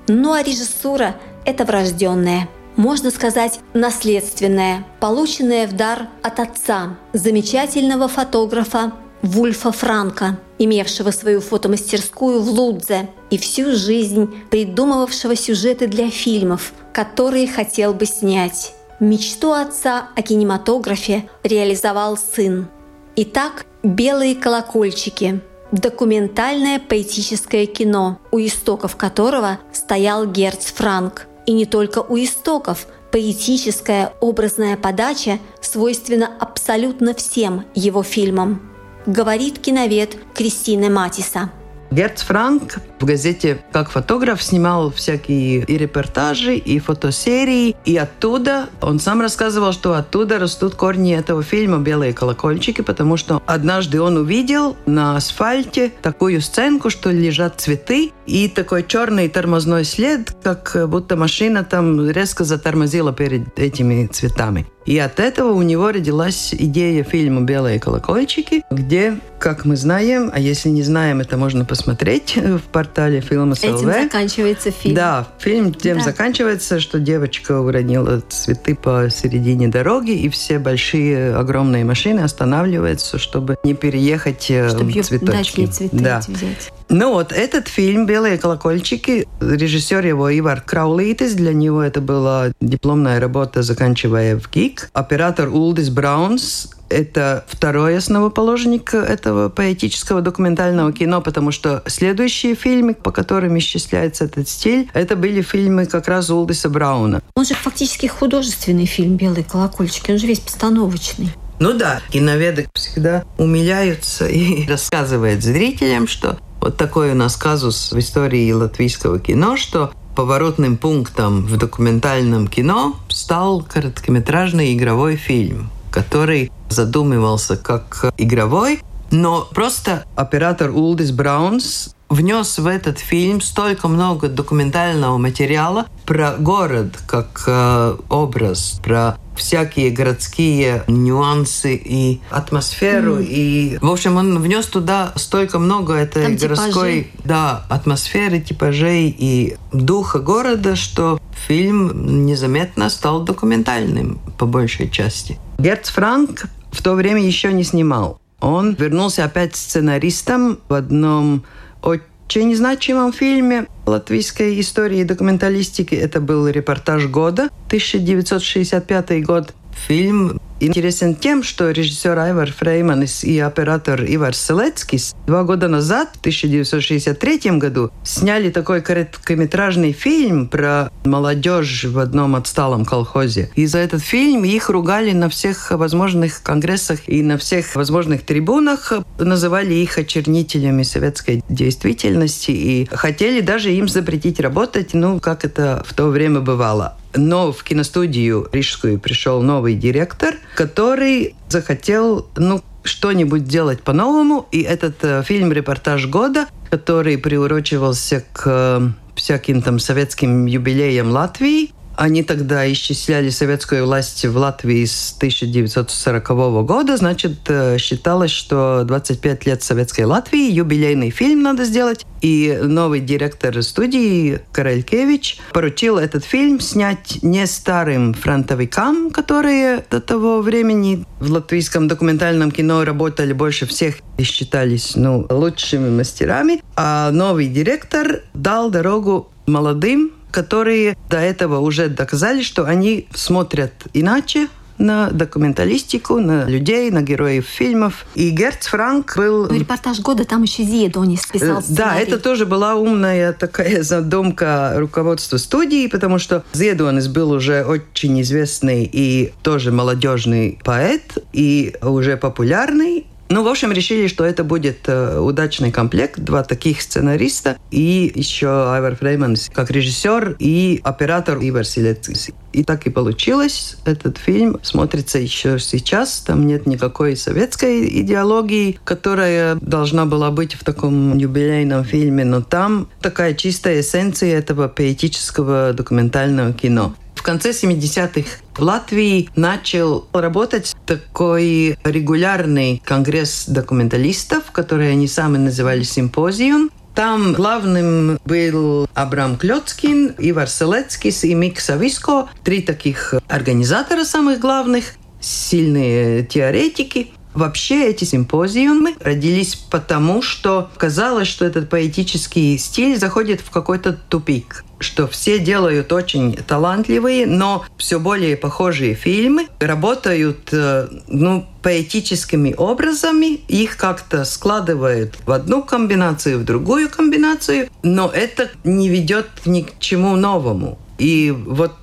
Ну 0.07 0.31
а 0.31 0.43
режиссура– 0.43 1.17
это 1.45 1.65
врожденная 1.65 2.47
можно 2.75 3.11
сказать, 3.11 3.59
наследственная, 3.73 4.85
полученная 4.99 5.67
в 5.67 5.73
дар 5.73 6.07
от 6.23 6.39
отца, 6.39 6.97
замечательного 7.13 8.07
фотографа 8.07 8.93
Вульфа 9.23 9.71
Франка, 9.71 10.37
имевшего 10.59 11.11
свою 11.11 11.39
фотомастерскую 11.39 12.41
в 12.41 12.49
Лудзе 12.49 13.09
и 13.29 13.37
всю 13.37 13.71
жизнь 13.71 14.29
придумывавшего 14.51 15.37
сюжеты 15.37 15.87
для 15.87 16.09
фильмов, 16.09 16.73
которые 16.91 17.47
хотел 17.47 17.93
бы 17.93 18.05
снять. 18.05 18.75
Мечту 18.99 19.53
отца 19.53 20.09
о 20.13 20.21
кинематографе 20.21 21.29
реализовал 21.41 22.17
сын. 22.17 22.67
Итак, 23.15 23.65
«Белые 23.81 24.35
колокольчики»– 24.35 25.39
документальное 25.71 26.81
поэтическое 26.81 27.65
кино, 27.65 28.19
у 28.31 28.39
истоков 28.39 28.97
которого 28.97 29.59
стоял 29.71 30.25
Герц 30.25 30.65
Франк. 30.73 31.27
И 31.45 31.53
не 31.53 31.65
только 31.65 31.99
у 31.99 32.17
истоков, 32.17 32.87
поэтическая 33.11 34.11
образная 34.19 34.75
подача 34.75 35.39
свойственна 35.61 36.29
абсолютно 36.41 37.13
всем 37.13 37.63
его 37.73 38.03
фильмам 38.03 38.72
говорит 39.05 39.59
киновед 39.59 40.17
Кристина 40.33 40.89
Матиса. 40.89 41.51
Герц 41.93 42.23
Франк 42.23 42.77
в 42.99 43.05
газете 43.05 43.63
как 43.71 43.91
фотограф 43.91 44.41
снимал 44.41 44.91
всякие 44.91 45.63
и 45.63 45.77
репортажи, 45.77 46.55
и 46.55 46.79
фотосерии. 46.79 47.75
И 47.85 47.95
оттуда, 47.97 48.69
он 48.81 48.99
сам 48.99 49.21
рассказывал, 49.21 49.73
что 49.73 49.93
оттуда 49.93 50.39
растут 50.39 50.73
корни 50.73 51.15
этого 51.15 51.43
фильма 51.43 51.77
«Белые 51.77 52.13
колокольчики», 52.13 52.81
потому 52.81 53.15
что 53.17 53.43
однажды 53.45 54.01
он 54.01 54.17
увидел 54.17 54.75
на 54.87 55.17
асфальте 55.17 55.91
такую 56.01 56.41
сценку, 56.41 56.89
что 56.89 57.11
лежат 57.11 57.61
цветы, 57.61 58.11
и 58.25 58.47
такой 58.47 58.83
черный 58.87 59.29
тормозной 59.29 59.83
след, 59.85 60.35
как 60.41 60.89
будто 60.89 61.15
машина 61.15 61.63
там 61.63 62.09
резко 62.09 62.43
затормозила 62.43 63.13
перед 63.13 63.59
этими 63.59 64.07
цветами. 64.07 64.65
И 64.85 64.97
от 64.97 65.19
этого 65.19 65.51
у 65.53 65.61
него 65.61 65.91
родилась 65.91 66.53
идея 66.53 67.03
фильма 67.03 67.41
«Белые 67.41 67.79
колокольчики», 67.79 68.63
где, 68.69 69.17
как 69.39 69.63
мы 69.65 69.75
знаем, 69.77 70.29
а 70.33 70.39
если 70.39 70.69
не 70.69 70.83
знаем, 70.83 71.21
это 71.21 71.37
можно 71.37 71.63
посмотреть 71.65 72.35
в 72.37 72.59
портале 72.71 73.21
фильма 73.21 73.55
СЛВ. 73.55 73.63
Этим 73.81 74.03
заканчивается 74.03 74.71
фильм. 74.71 74.95
Да, 74.95 75.27
фильм 75.39 75.73
тем 75.73 75.99
Да. 75.99 76.03
заканчивается, 76.03 76.79
что 76.79 76.99
девочка 76.99 77.59
уронила 77.59 78.21
цветы 78.27 78.75
посередине 78.75 79.69
дороги, 79.69 80.11
и 80.11 80.27
все 80.29 80.59
большие, 80.59 81.35
огромные 81.35 81.85
машины 81.85 82.19
останавливаются, 82.19 83.17
чтобы 83.17 83.57
не 83.63 83.73
переехать 83.73 84.49
э, 84.51 84.69
Чтобы 84.69 84.91
цветочки. 84.91 85.25
дать 85.25 85.57
ей 85.57 85.67
цветы 85.67 85.97
Да. 85.97 86.21
взять. 86.27 86.71
Ну 86.93 87.11
вот 87.11 87.31
этот 87.31 87.69
фильм 87.69 88.05
«Белые 88.05 88.37
колокольчики», 88.37 89.27
режиссер 89.41 90.05
его 90.05 90.29
Ивар 90.37 90.61
Краулитис, 90.61 91.33
для 91.33 91.51
него 91.51 91.81
это 91.81 92.01
была 92.01 92.51
дипломная 92.61 93.19
работа, 93.19 93.63
заканчивая 93.63 94.39
в 94.39 94.47
ГИК. 94.51 94.91
Оператор 94.93 95.49
Улдис 95.49 95.89
Браунс, 95.89 96.69
это 96.89 97.45
второй 97.47 97.97
основоположник 97.97 98.93
этого 98.93 99.49
поэтического 99.49 100.21
документального 100.21 100.93
кино, 100.93 101.21
потому 101.21 101.49
что 101.49 101.81
следующие 101.87 102.53
фильмы, 102.53 102.93
по 102.93 103.11
которым 103.11 103.57
исчисляется 103.57 104.25
этот 104.25 104.47
стиль, 104.47 104.87
это 104.93 105.15
были 105.15 105.41
фильмы 105.41 105.87
как 105.87 106.07
раз 106.07 106.29
Улдиса 106.29 106.69
Брауна. 106.69 107.23
Он 107.33 107.43
же 107.43 107.55
фактически 107.55 108.05
художественный 108.05 108.85
фильм 108.85 109.15
«Белые 109.15 109.43
колокольчики». 109.43 110.11
Он 110.11 110.19
же 110.19 110.27
весь 110.27 110.41
постановочный. 110.41 111.29
Ну 111.59 111.73
да, 111.73 112.01
киноведы 112.11 112.67
всегда 112.75 113.23
умиляются 113.39 114.27
и 114.27 114.67
рассказывают 114.69 115.41
зрителям, 115.41 116.07
что 116.07 116.37
вот 116.63 116.77
такой 116.77 117.11
у 117.11 117.15
нас 117.15 117.35
казус 117.35 117.91
в 117.91 117.99
истории 117.99 118.49
латвийского 118.53 119.19
кино, 119.19 119.57
что 119.57 119.91
поворотным 120.15 120.77
пунктом 120.77 121.45
в 121.45 121.57
документальном 121.57 122.47
кино 122.47 122.95
стал 123.09 123.61
короткометражный 123.61 124.73
игровой 124.73 125.17
фильм, 125.17 125.69
который 125.91 126.49
задумывался 126.69 127.57
как 127.57 128.13
игровой, 128.17 128.79
но 129.13 129.47
просто 129.53 130.05
оператор 130.15 130.71
Улдис 130.71 131.11
Браунс 131.11 131.95
внес 132.09 132.57
в 132.57 132.67
этот 132.67 132.99
фильм 132.99 133.41
столько 133.41 133.87
много 133.87 134.27
документального 134.27 135.17
материала 135.17 135.85
про 136.05 136.35
город 136.37 136.99
как 137.07 137.43
э, 137.47 137.95
образ, 138.09 138.79
про 138.83 139.17
всякие 139.35 139.91
городские 139.91 140.83
нюансы 140.87 141.75
и 141.75 142.21
атмосферу. 142.29 143.17
И, 143.19 143.77
в 143.81 143.89
общем, 143.89 144.17
он 144.17 144.39
внес 144.39 144.65
туда 144.65 145.13
столько 145.15 145.59
много 145.59 145.93
этой 145.93 146.23
Там 146.23 146.35
городской 146.35 147.11
да, 147.23 147.65
атмосферы, 147.69 148.39
типажей 148.39 149.15
и 149.15 149.57
духа 149.71 150.19
города, 150.19 150.75
что 150.75 151.19
фильм 151.47 152.25
незаметно 152.25 152.89
стал 152.89 153.21
документальным 153.21 154.19
по 154.37 154.45
большей 154.45 154.89
части. 154.89 155.39
Герц 155.57 155.89
Франк 155.89 156.45
в 156.71 156.81
то 156.81 156.93
время 156.93 157.21
еще 157.21 157.53
не 157.53 157.63
снимал. 157.63 158.19
Он 158.43 158.73
вернулся 158.73 159.23
опять 159.23 159.55
сценаристом 159.55 160.59
в 160.67 160.73
одном 160.73 161.45
очень 161.81 162.53
значимом 162.53 163.13
фильме 163.13 163.67
латвийской 163.85 164.59
истории 164.59 164.99
и 164.99 165.03
документалистики. 165.05 165.95
Это 165.95 166.19
был 166.19 166.49
репортаж 166.49 167.07
года, 167.07 167.43
1965 167.67 169.25
год. 169.25 169.53
Фильм 169.87 170.41
интересен 170.59 171.15
тем, 171.15 171.43
что 171.43 171.71
режиссер 171.71 172.17
Айвар 172.17 172.51
Фрейманис 172.51 173.23
и 173.23 173.39
оператор 173.39 174.03
Ивар 174.07 174.35
Селецкис 174.35 175.15
два 175.27 175.43
года 175.43 175.67
назад, 175.67 176.09
в 176.13 176.19
1963 176.19 177.57
году, 177.57 177.91
сняли 178.03 178.49
такой 178.49 178.81
короткометражный 178.81 179.91
фильм 179.91 180.47
про 180.47 180.91
молодежь 181.05 181.85
в 181.85 181.99
одном 181.99 182.35
отсталом 182.35 182.85
колхозе. 182.85 183.51
И 183.55 183.65
за 183.65 183.79
этот 183.79 184.01
фильм 184.01 184.43
их 184.43 184.69
ругали 184.69 185.11
на 185.11 185.29
всех 185.29 185.71
возможных 185.71 186.41
конгрессах 186.43 187.07
и 187.07 187.23
на 187.23 187.37
всех 187.37 187.75
возможных 187.75 188.23
трибунах, 188.23 188.93
называли 189.19 189.73
их 189.73 189.97
очернителями 189.97 190.83
советской 190.83 191.43
действительности 191.49 192.51
и 192.51 192.87
хотели 192.91 193.41
даже 193.41 193.71
им 193.71 193.87
запретить 193.87 194.39
работать, 194.39 194.93
ну, 194.93 195.19
как 195.19 195.45
это 195.45 195.83
в 195.85 195.93
то 195.93 196.07
время 196.07 196.39
бывало. 196.41 196.97
Но 197.15 197.51
в 197.51 197.63
киностудию 197.63 198.49
рижскую 198.51 198.99
пришел 198.99 199.41
новый 199.41 199.75
директор, 199.75 200.35
который 200.55 201.35
захотел, 201.49 202.27
ну, 202.35 202.63
что-нибудь 202.83 203.45
делать 203.45 203.81
по-новому. 203.81 204.47
И 204.51 204.61
этот 204.61 205.03
э, 205.03 205.23
фильм 205.23 205.51
«Репортаж 205.51 206.07
года», 206.07 206.47
который 206.69 207.17
приурочивался 207.17 208.23
к 208.33 208.43
э, 208.45 208.89
всяким 209.15 209.61
там 209.61 209.79
советским 209.79 210.45
юбилеям 210.45 211.11
Латвии, 211.11 211.71
они 211.95 212.23
тогда 212.23 212.71
исчисляли 212.71 213.29
советскую 213.29 213.85
власть 213.85 214.25
в 214.25 214.37
Латвии 214.37 214.85
с 214.85 215.13
1940 215.17 216.65
года. 216.65 216.97
Значит, 216.97 217.39
э, 217.47 217.77
считалось, 217.77 218.31
что 218.31 218.83
25 218.83 219.45
лет 219.45 219.63
советской 219.63 220.05
Латвии, 220.05 220.51
юбилейный 220.51 221.09
фильм 221.09 221.41
надо 221.43 221.65
сделать. 221.65 222.05
И 222.21 222.57
новый 222.61 223.01
директор 223.01 223.61
студии 223.61 224.39
Карелькевич 224.51 225.39
поручил 225.51 225.97
этот 225.97 226.23
фильм 226.23 226.59
снять 226.59 227.19
не 227.21 227.45
старым 227.45 228.13
фронтовикам, 228.13 229.11
которые 229.11 229.83
до 229.89 229.99
того 229.99 230.41
времени 230.41 231.05
в 231.19 231.31
латвийском 231.31 231.87
документальном 231.87 232.51
кино 232.51 232.85
работали 232.85 233.33
больше 233.33 233.65
всех 233.65 233.95
и 234.17 234.23
считались 234.23 234.95
ну, 234.95 235.25
лучшими 235.29 235.89
мастерами, 235.89 236.61
а 236.75 237.11
новый 237.11 237.47
директор 237.47 238.21
дал 238.33 238.69
дорогу 238.69 239.29
молодым 239.45 240.11
которые 240.33 240.97
до 241.09 241.17
этого 241.17 241.59
уже 241.59 241.87
доказали, 241.87 242.41
что 242.41 242.65
они 242.65 243.07
смотрят 243.13 243.71
иначе 243.93 244.47
на 244.79 245.11
документалистику, 245.11 246.19
на 246.19 246.45
людей, 246.45 246.89
на 246.89 247.03
героев 247.03 247.45
фильмов. 247.45 248.05
И 248.15 248.31
Герц 248.31 248.67
Франк 248.67 249.15
был... 249.15 249.47
Ну, 249.47 249.53
репортаж 249.59 249.99
года 249.99 250.25
там 250.25 250.41
еще 250.43 250.63
Зиедонис 250.63 251.25
писал 251.27 251.47
Э, 251.49 251.53
Да, 251.55 251.61
сценарий. 251.61 252.01
это 252.03 252.17
тоже 252.17 252.45
была 252.47 252.73
умная 252.75 253.33
такая 253.33 253.83
задумка 253.93 254.73
руководства 254.75 255.37
студии, 255.37 255.87
потому 255.87 256.17
что 256.17 256.43
Зедуанис 256.53 257.07
был 257.07 257.31
уже 257.31 257.63
очень 257.63 258.19
известный 258.21 258.89
и 258.91 259.31
тоже 259.43 259.71
молодежный 259.71 260.59
поэт, 260.63 261.19
и 261.33 261.75
уже 261.81 262.17
популярный. 262.17 263.05
Ну, 263.29 263.43
в 263.43 263.47
общем, 263.47 263.71
решили, 263.71 264.07
что 264.07 264.25
это 264.25 264.43
будет 264.43 264.87
э, 264.87 265.17
удачный 265.17 265.71
комплект, 265.71 266.19
два 266.19 266.43
таких 266.43 266.81
сценариста 266.81 267.57
и 267.71 268.11
еще 268.13 268.71
Айвар 268.71 268.95
Фрейманс 268.95 269.49
как 269.51 269.71
режиссер 269.71 270.35
и 270.39 270.81
оператор 270.83 271.39
Ивар 271.41 271.65
Силецкис. 271.65 272.29
И 272.51 272.63
так 272.63 272.85
и 272.85 272.91
получилось. 272.91 273.77
Этот 273.85 274.19
фильм 274.19 274.59
смотрится 274.61 275.17
еще 275.17 275.57
сейчас. 275.57 276.19
Там 276.19 276.45
нет 276.45 276.67
никакой 276.67 277.17
советской 277.17 277.87
идеологии, 278.01 278.79
которая 278.83 279.55
должна 279.55 280.05
была 280.05 280.29
быть 280.29 280.53
в 280.53 280.63
таком 280.63 281.17
юбилейном 281.17 281.83
фильме, 281.83 282.25
но 282.25 282.41
там 282.41 282.87
такая 283.01 283.33
чистая 283.33 283.79
эссенция 283.81 284.37
этого 284.37 284.67
поэтического 284.67 285.73
документального 285.73 286.53
кино. 286.53 286.95
В 287.15 287.23
конце 287.23 287.51
70-х 287.51 288.27
в 288.53 288.59
Латвии 288.59 289.29
начал 289.35 290.07
работать 290.13 290.72
такой 290.85 291.77
регулярный 291.83 292.81
конгресс 292.85 293.45
документалистов, 293.47 294.51
который 294.51 294.91
они 294.91 295.07
сами 295.07 295.37
называли 295.37 295.83
«Симпозиум». 295.83 296.69
Там 296.95 297.33
главным 297.33 298.19
был 298.23 298.87
Абрам 298.93 299.35
Клёцкин, 299.35 300.15
Ивар 300.19 300.47
Селецкис 300.47 301.23
и 301.23 301.33
Мик 301.33 301.59
Сависко. 301.59 302.29
Три 302.43 302.61
таких 302.61 303.15
организатора 303.27 304.03
самых 304.03 304.39
главных, 304.39 304.93
сильные 305.19 306.23
теоретики. 306.23 307.11
Вообще 307.33 307.87
эти 307.89 308.03
симпозиумы 308.03 308.95
родились 308.99 309.55
потому, 309.55 310.21
что 310.21 310.69
казалось, 310.77 311.27
что 311.27 311.45
этот 311.45 311.69
поэтический 311.69 312.57
стиль 312.57 312.97
заходит 312.97 313.41
в 313.41 313.49
какой-то 313.49 313.93
тупик 313.93 314.63
что 314.83 315.07
все 315.07 315.39
делают 315.39 315.91
очень 315.91 316.35
талантливые, 316.35 317.25
но 317.25 317.65
все 317.77 317.99
более 317.99 318.37
похожие 318.37 318.93
фильмы, 318.93 319.47
работают 319.59 320.49
э, 320.51 320.87
ну, 321.07 321.47
поэтическими 321.63 322.53
образами, 322.55 323.35
их 323.47 323.77
как-то 323.77 324.25
складывают 324.25 325.15
в 325.25 325.31
одну 325.31 325.63
комбинацию, 325.63 326.39
в 326.39 326.43
другую 326.43 326.89
комбинацию, 326.89 327.69
но 327.81 328.11
это 328.13 328.49
не 328.63 328.89
ведет 328.89 329.27
ни 329.45 329.61
к 329.61 329.79
чему 329.79 330.15
новому. 330.15 330.77
И 330.97 331.31
вот 331.31 331.73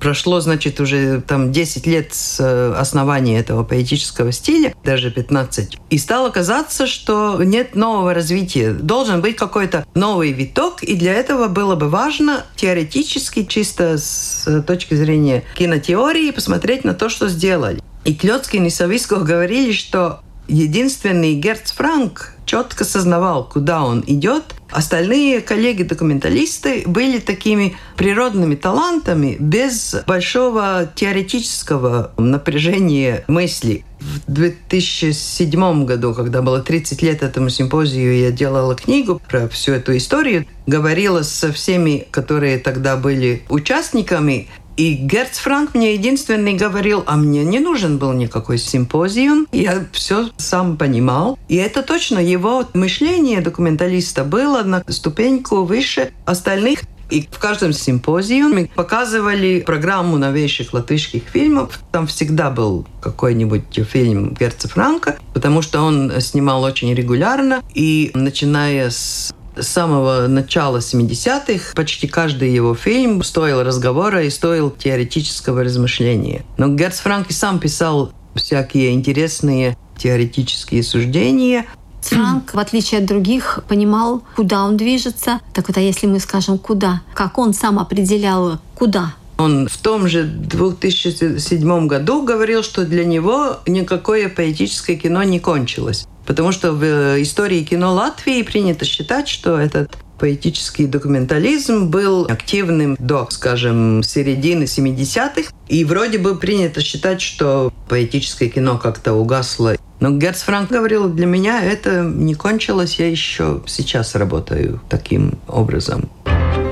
Прошло, 0.00 0.40
значит, 0.40 0.80
уже 0.80 1.20
там 1.20 1.52
10 1.52 1.86
лет 1.86 2.14
с 2.14 2.38
э, 2.40 2.74
основания 2.74 3.38
этого 3.38 3.64
поэтического 3.64 4.32
стиля, 4.32 4.74
даже 4.84 5.10
15. 5.10 5.76
И 5.90 5.98
стало 5.98 6.30
казаться, 6.30 6.86
что 6.86 7.42
нет 7.42 7.74
нового 7.74 8.14
развития. 8.14 8.72
Должен 8.72 9.20
быть 9.20 9.36
какой-то 9.36 9.86
новый 9.94 10.32
виток, 10.32 10.82
и 10.82 10.94
для 10.94 11.14
этого 11.14 11.48
было 11.48 11.74
бы 11.74 11.88
важно 11.88 12.44
теоретически, 12.56 13.44
чисто 13.44 13.98
с 13.98 14.62
точки 14.66 14.94
зрения 14.94 15.44
кинотеории, 15.56 16.30
посмотреть 16.30 16.84
на 16.84 16.94
то, 16.94 17.08
что 17.08 17.28
сделали. 17.28 17.82
И 18.04 18.14
Клёцкин 18.14 18.66
и 18.66 18.70
Сависко 18.70 19.16
говорили, 19.16 19.72
что 19.72 20.20
единственный 20.48 21.34
Герц 21.34 21.72
Франк 21.72 22.34
четко 22.44 22.84
сознавал, 22.84 23.48
куда 23.48 23.84
он 23.84 24.02
идет. 24.06 24.54
Остальные 24.70 25.40
коллеги-документалисты 25.40 26.82
были 26.86 27.18
такими 27.18 27.76
природными 27.96 28.54
талантами 28.54 29.36
без 29.38 29.96
большого 30.06 30.90
теоретического 30.94 32.12
напряжения 32.16 33.24
мысли. 33.28 33.84
В 34.00 34.30
2007 34.32 35.84
году, 35.84 36.14
когда 36.14 36.42
было 36.42 36.60
30 36.60 37.02
лет 37.02 37.22
этому 37.22 37.48
симпозию, 37.50 38.18
я 38.18 38.30
делала 38.30 38.74
книгу 38.74 39.20
про 39.28 39.48
всю 39.48 39.72
эту 39.72 39.96
историю, 39.96 40.46
говорила 40.66 41.22
со 41.22 41.52
всеми, 41.52 42.06
которые 42.10 42.58
тогда 42.58 42.96
были 42.96 43.42
участниками, 43.48 44.48
и 44.78 44.94
Герц 44.94 45.38
Франк 45.38 45.74
мне 45.74 45.94
единственный 45.94 46.54
говорил, 46.54 47.02
а 47.04 47.16
мне 47.16 47.44
не 47.44 47.58
нужен 47.58 47.98
был 47.98 48.12
никакой 48.12 48.58
симпозиум. 48.58 49.48
Я 49.50 49.84
все 49.90 50.30
сам 50.36 50.76
понимал. 50.76 51.36
И 51.48 51.56
это 51.56 51.82
точно 51.82 52.20
его 52.20 52.64
мышление 52.74 53.40
документалиста 53.40 54.22
было 54.22 54.62
на 54.62 54.84
ступеньку 54.86 55.64
выше 55.64 56.12
остальных. 56.24 56.82
И 57.10 57.22
в 57.22 57.38
каждом 57.38 57.72
симпозиуме 57.72 58.70
показывали 58.74 59.64
программу 59.66 60.16
новейших 60.16 60.72
латышских 60.72 61.24
фильмов. 61.24 61.80
Там 61.90 62.06
всегда 62.06 62.50
был 62.50 62.86
какой-нибудь 63.00 63.80
фильм 63.90 64.34
Герца 64.34 64.68
Франка, 64.68 65.16
потому 65.34 65.62
что 65.62 65.80
он 65.80 66.12
снимал 66.20 66.62
очень 66.62 66.94
регулярно. 66.94 67.64
И 67.74 68.12
начиная 68.14 68.90
с 68.90 69.34
с 69.60 69.68
самого 69.68 70.26
начала 70.26 70.78
70-х 70.78 71.72
почти 71.74 72.06
каждый 72.06 72.52
его 72.52 72.74
фильм 72.74 73.22
стоил 73.22 73.62
разговора 73.62 74.24
и 74.24 74.30
стоил 74.30 74.70
теоретического 74.70 75.64
размышления. 75.64 76.44
Но 76.56 76.68
Герц 76.68 77.00
Франк 77.00 77.30
и 77.30 77.32
сам 77.32 77.58
писал 77.58 78.12
всякие 78.34 78.92
интересные 78.92 79.76
теоретические 79.96 80.82
суждения, 80.82 81.66
Франк, 82.00 82.54
в 82.54 82.58
отличие 82.58 83.00
от 83.00 83.06
других, 83.06 83.60
понимал, 83.68 84.22
куда 84.36 84.64
он 84.64 84.76
движется. 84.76 85.40
Так 85.52 85.68
вот, 85.68 85.76
а 85.76 85.80
если 85.80 86.06
мы 86.06 86.20
скажем 86.20 86.58
«куда», 86.58 87.02
как 87.12 87.38
он 87.38 87.52
сам 87.52 87.78
определял 87.78 88.58
«куда»? 88.74 89.14
Он 89.36 89.68
в 89.68 89.76
том 89.78 90.08
же 90.08 90.24
2007 90.24 91.86
году 91.86 92.22
говорил, 92.22 92.62
что 92.62 92.84
для 92.84 93.04
него 93.04 93.58
никакое 93.66 94.28
поэтическое 94.28 94.96
кино 94.96 95.22
не 95.22 95.38
кончилось. 95.38 96.08
Потому 96.28 96.52
что 96.52 96.72
в 96.72 96.84
э, 96.84 97.22
истории 97.22 97.64
кино 97.64 97.94
Латвии 97.94 98.42
принято 98.42 98.84
считать, 98.84 99.28
что 99.28 99.58
этот 99.58 99.96
поэтический 100.20 100.86
документализм 100.86 101.88
был 101.88 102.26
активным 102.26 102.96
до, 103.00 103.26
скажем, 103.30 104.02
середины 104.02 104.64
70-х. 104.64 105.50
И 105.68 105.84
вроде 105.86 106.18
бы 106.18 106.36
принято 106.36 106.82
считать, 106.82 107.22
что 107.22 107.72
поэтическое 107.88 108.50
кино 108.50 108.76
как-то 108.76 109.14
угасло. 109.14 109.76
Но 110.00 110.10
Герц 110.10 110.42
Франк 110.42 110.70
говорил, 110.70 111.08
для 111.08 111.24
меня 111.24 111.64
это 111.64 112.02
не 112.02 112.34
кончилось, 112.34 112.96
я 112.98 113.08
еще 113.08 113.62
сейчас 113.66 114.14
работаю 114.14 114.82
таким 114.90 115.38
образом. 115.48 116.10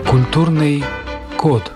Культурный 0.06 0.84
код. 1.38 1.72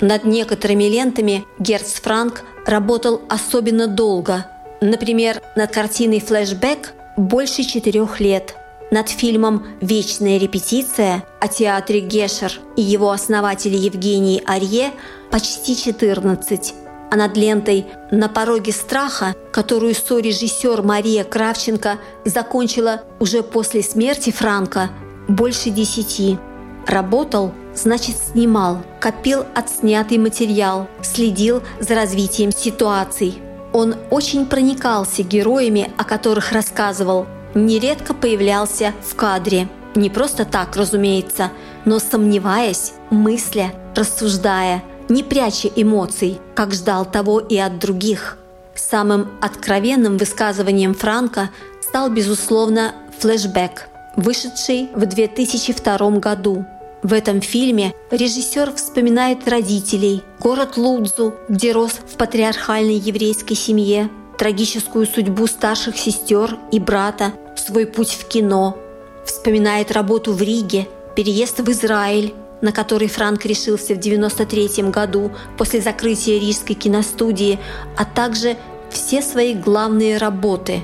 Над 0.00 0.24
некоторыми 0.24 0.84
лентами 0.84 1.44
Герц 1.58 2.00
Франк 2.00 2.42
работал 2.66 3.22
особенно 3.28 3.86
долго. 3.86 4.46
Например, 4.80 5.40
над 5.54 5.70
картиной 5.70 6.20
«Флэшбэк» 6.20 6.92
больше 7.16 7.62
четырех 7.62 8.20
лет, 8.20 8.56
над 8.90 9.08
фильмом 9.08 9.66
«Вечная 9.80 10.38
репетиция» 10.38 11.24
о 11.40 11.48
театре 11.48 12.00
Гешер 12.00 12.52
и 12.76 12.82
его 12.82 13.10
основателе 13.10 13.78
Евгении 13.78 14.42
Арье 14.46 14.92
почти 15.30 15.76
14, 15.76 16.74
а 17.10 17.16
над 17.16 17.36
лентой 17.36 17.86
«На 18.10 18.28
пороге 18.28 18.72
страха», 18.72 19.34
которую 19.52 19.94
сорежиссер 19.94 20.82
Мария 20.82 21.24
Кравченко 21.24 21.98
закончила 22.24 23.02
уже 23.18 23.42
после 23.42 23.82
смерти 23.82 24.30
Франка, 24.30 24.90
больше 25.28 25.70
десяти. 25.70 26.38
Работал– 26.86 27.52
значит 27.76 28.16
снимал, 28.16 28.82
копил 29.00 29.44
отснятый 29.54 30.18
материал, 30.18 30.88
следил 31.02 31.62
за 31.78 31.94
развитием 31.94 32.50
ситуаций. 32.50 33.38
Он 33.72 33.94
очень 34.10 34.46
проникался 34.46 35.22
героями, 35.22 35.90
о 35.98 36.04
которых 36.04 36.52
рассказывал, 36.52 37.26
нередко 37.54 38.14
появлялся 38.14 38.92
в 39.02 39.14
кадре. 39.14 39.68
Не 39.94 40.10
просто 40.10 40.44
так, 40.44 40.76
разумеется, 40.76 41.50
но 41.84 41.98
сомневаясь, 41.98 42.92
мысля, 43.10 43.72
рассуждая, 43.94 44.82
не 45.08 45.22
пряча 45.22 45.68
эмоций, 45.74 46.38
как 46.54 46.74
ждал 46.74 47.04
того 47.04 47.40
и 47.40 47.56
от 47.56 47.78
других. 47.78 48.38
Самым 48.74 49.30
откровенным 49.40 50.18
высказыванием 50.18 50.94
Франка 50.94 51.50
стал, 51.80 52.10
безусловно, 52.10 52.94
флешбэк, 53.18 53.88
вышедший 54.16 54.90
в 54.94 55.06
2002 55.06 56.10
году– 56.18 56.66
в 57.06 57.12
этом 57.12 57.40
фильме 57.40 57.94
режиссер 58.10 58.72
вспоминает 58.72 59.46
родителей, 59.46 60.22
город 60.40 60.76
Лудзу, 60.76 61.34
где 61.48 61.70
рос 61.70 61.92
в 61.92 62.16
патриархальной 62.16 62.96
еврейской 62.96 63.54
семье, 63.54 64.10
трагическую 64.36 65.06
судьбу 65.06 65.46
старших 65.46 65.96
сестер 65.96 66.58
и 66.72 66.80
брата, 66.80 67.32
свой 67.54 67.86
путь 67.86 68.10
в 68.10 68.26
кино. 68.26 68.76
Вспоминает 69.24 69.92
работу 69.92 70.32
в 70.32 70.42
Риге, 70.42 70.88
переезд 71.14 71.60
в 71.60 71.70
Израиль, 71.70 72.34
на 72.60 72.72
который 72.72 73.06
Франк 73.06 73.46
решился 73.46 73.94
в 73.94 73.98
1993 73.98 74.90
году 74.90 75.30
после 75.56 75.80
закрытия 75.80 76.40
Рижской 76.40 76.74
киностудии, 76.74 77.60
а 77.96 78.04
также 78.04 78.56
все 78.90 79.22
свои 79.22 79.54
главные 79.54 80.18
работы. 80.18 80.80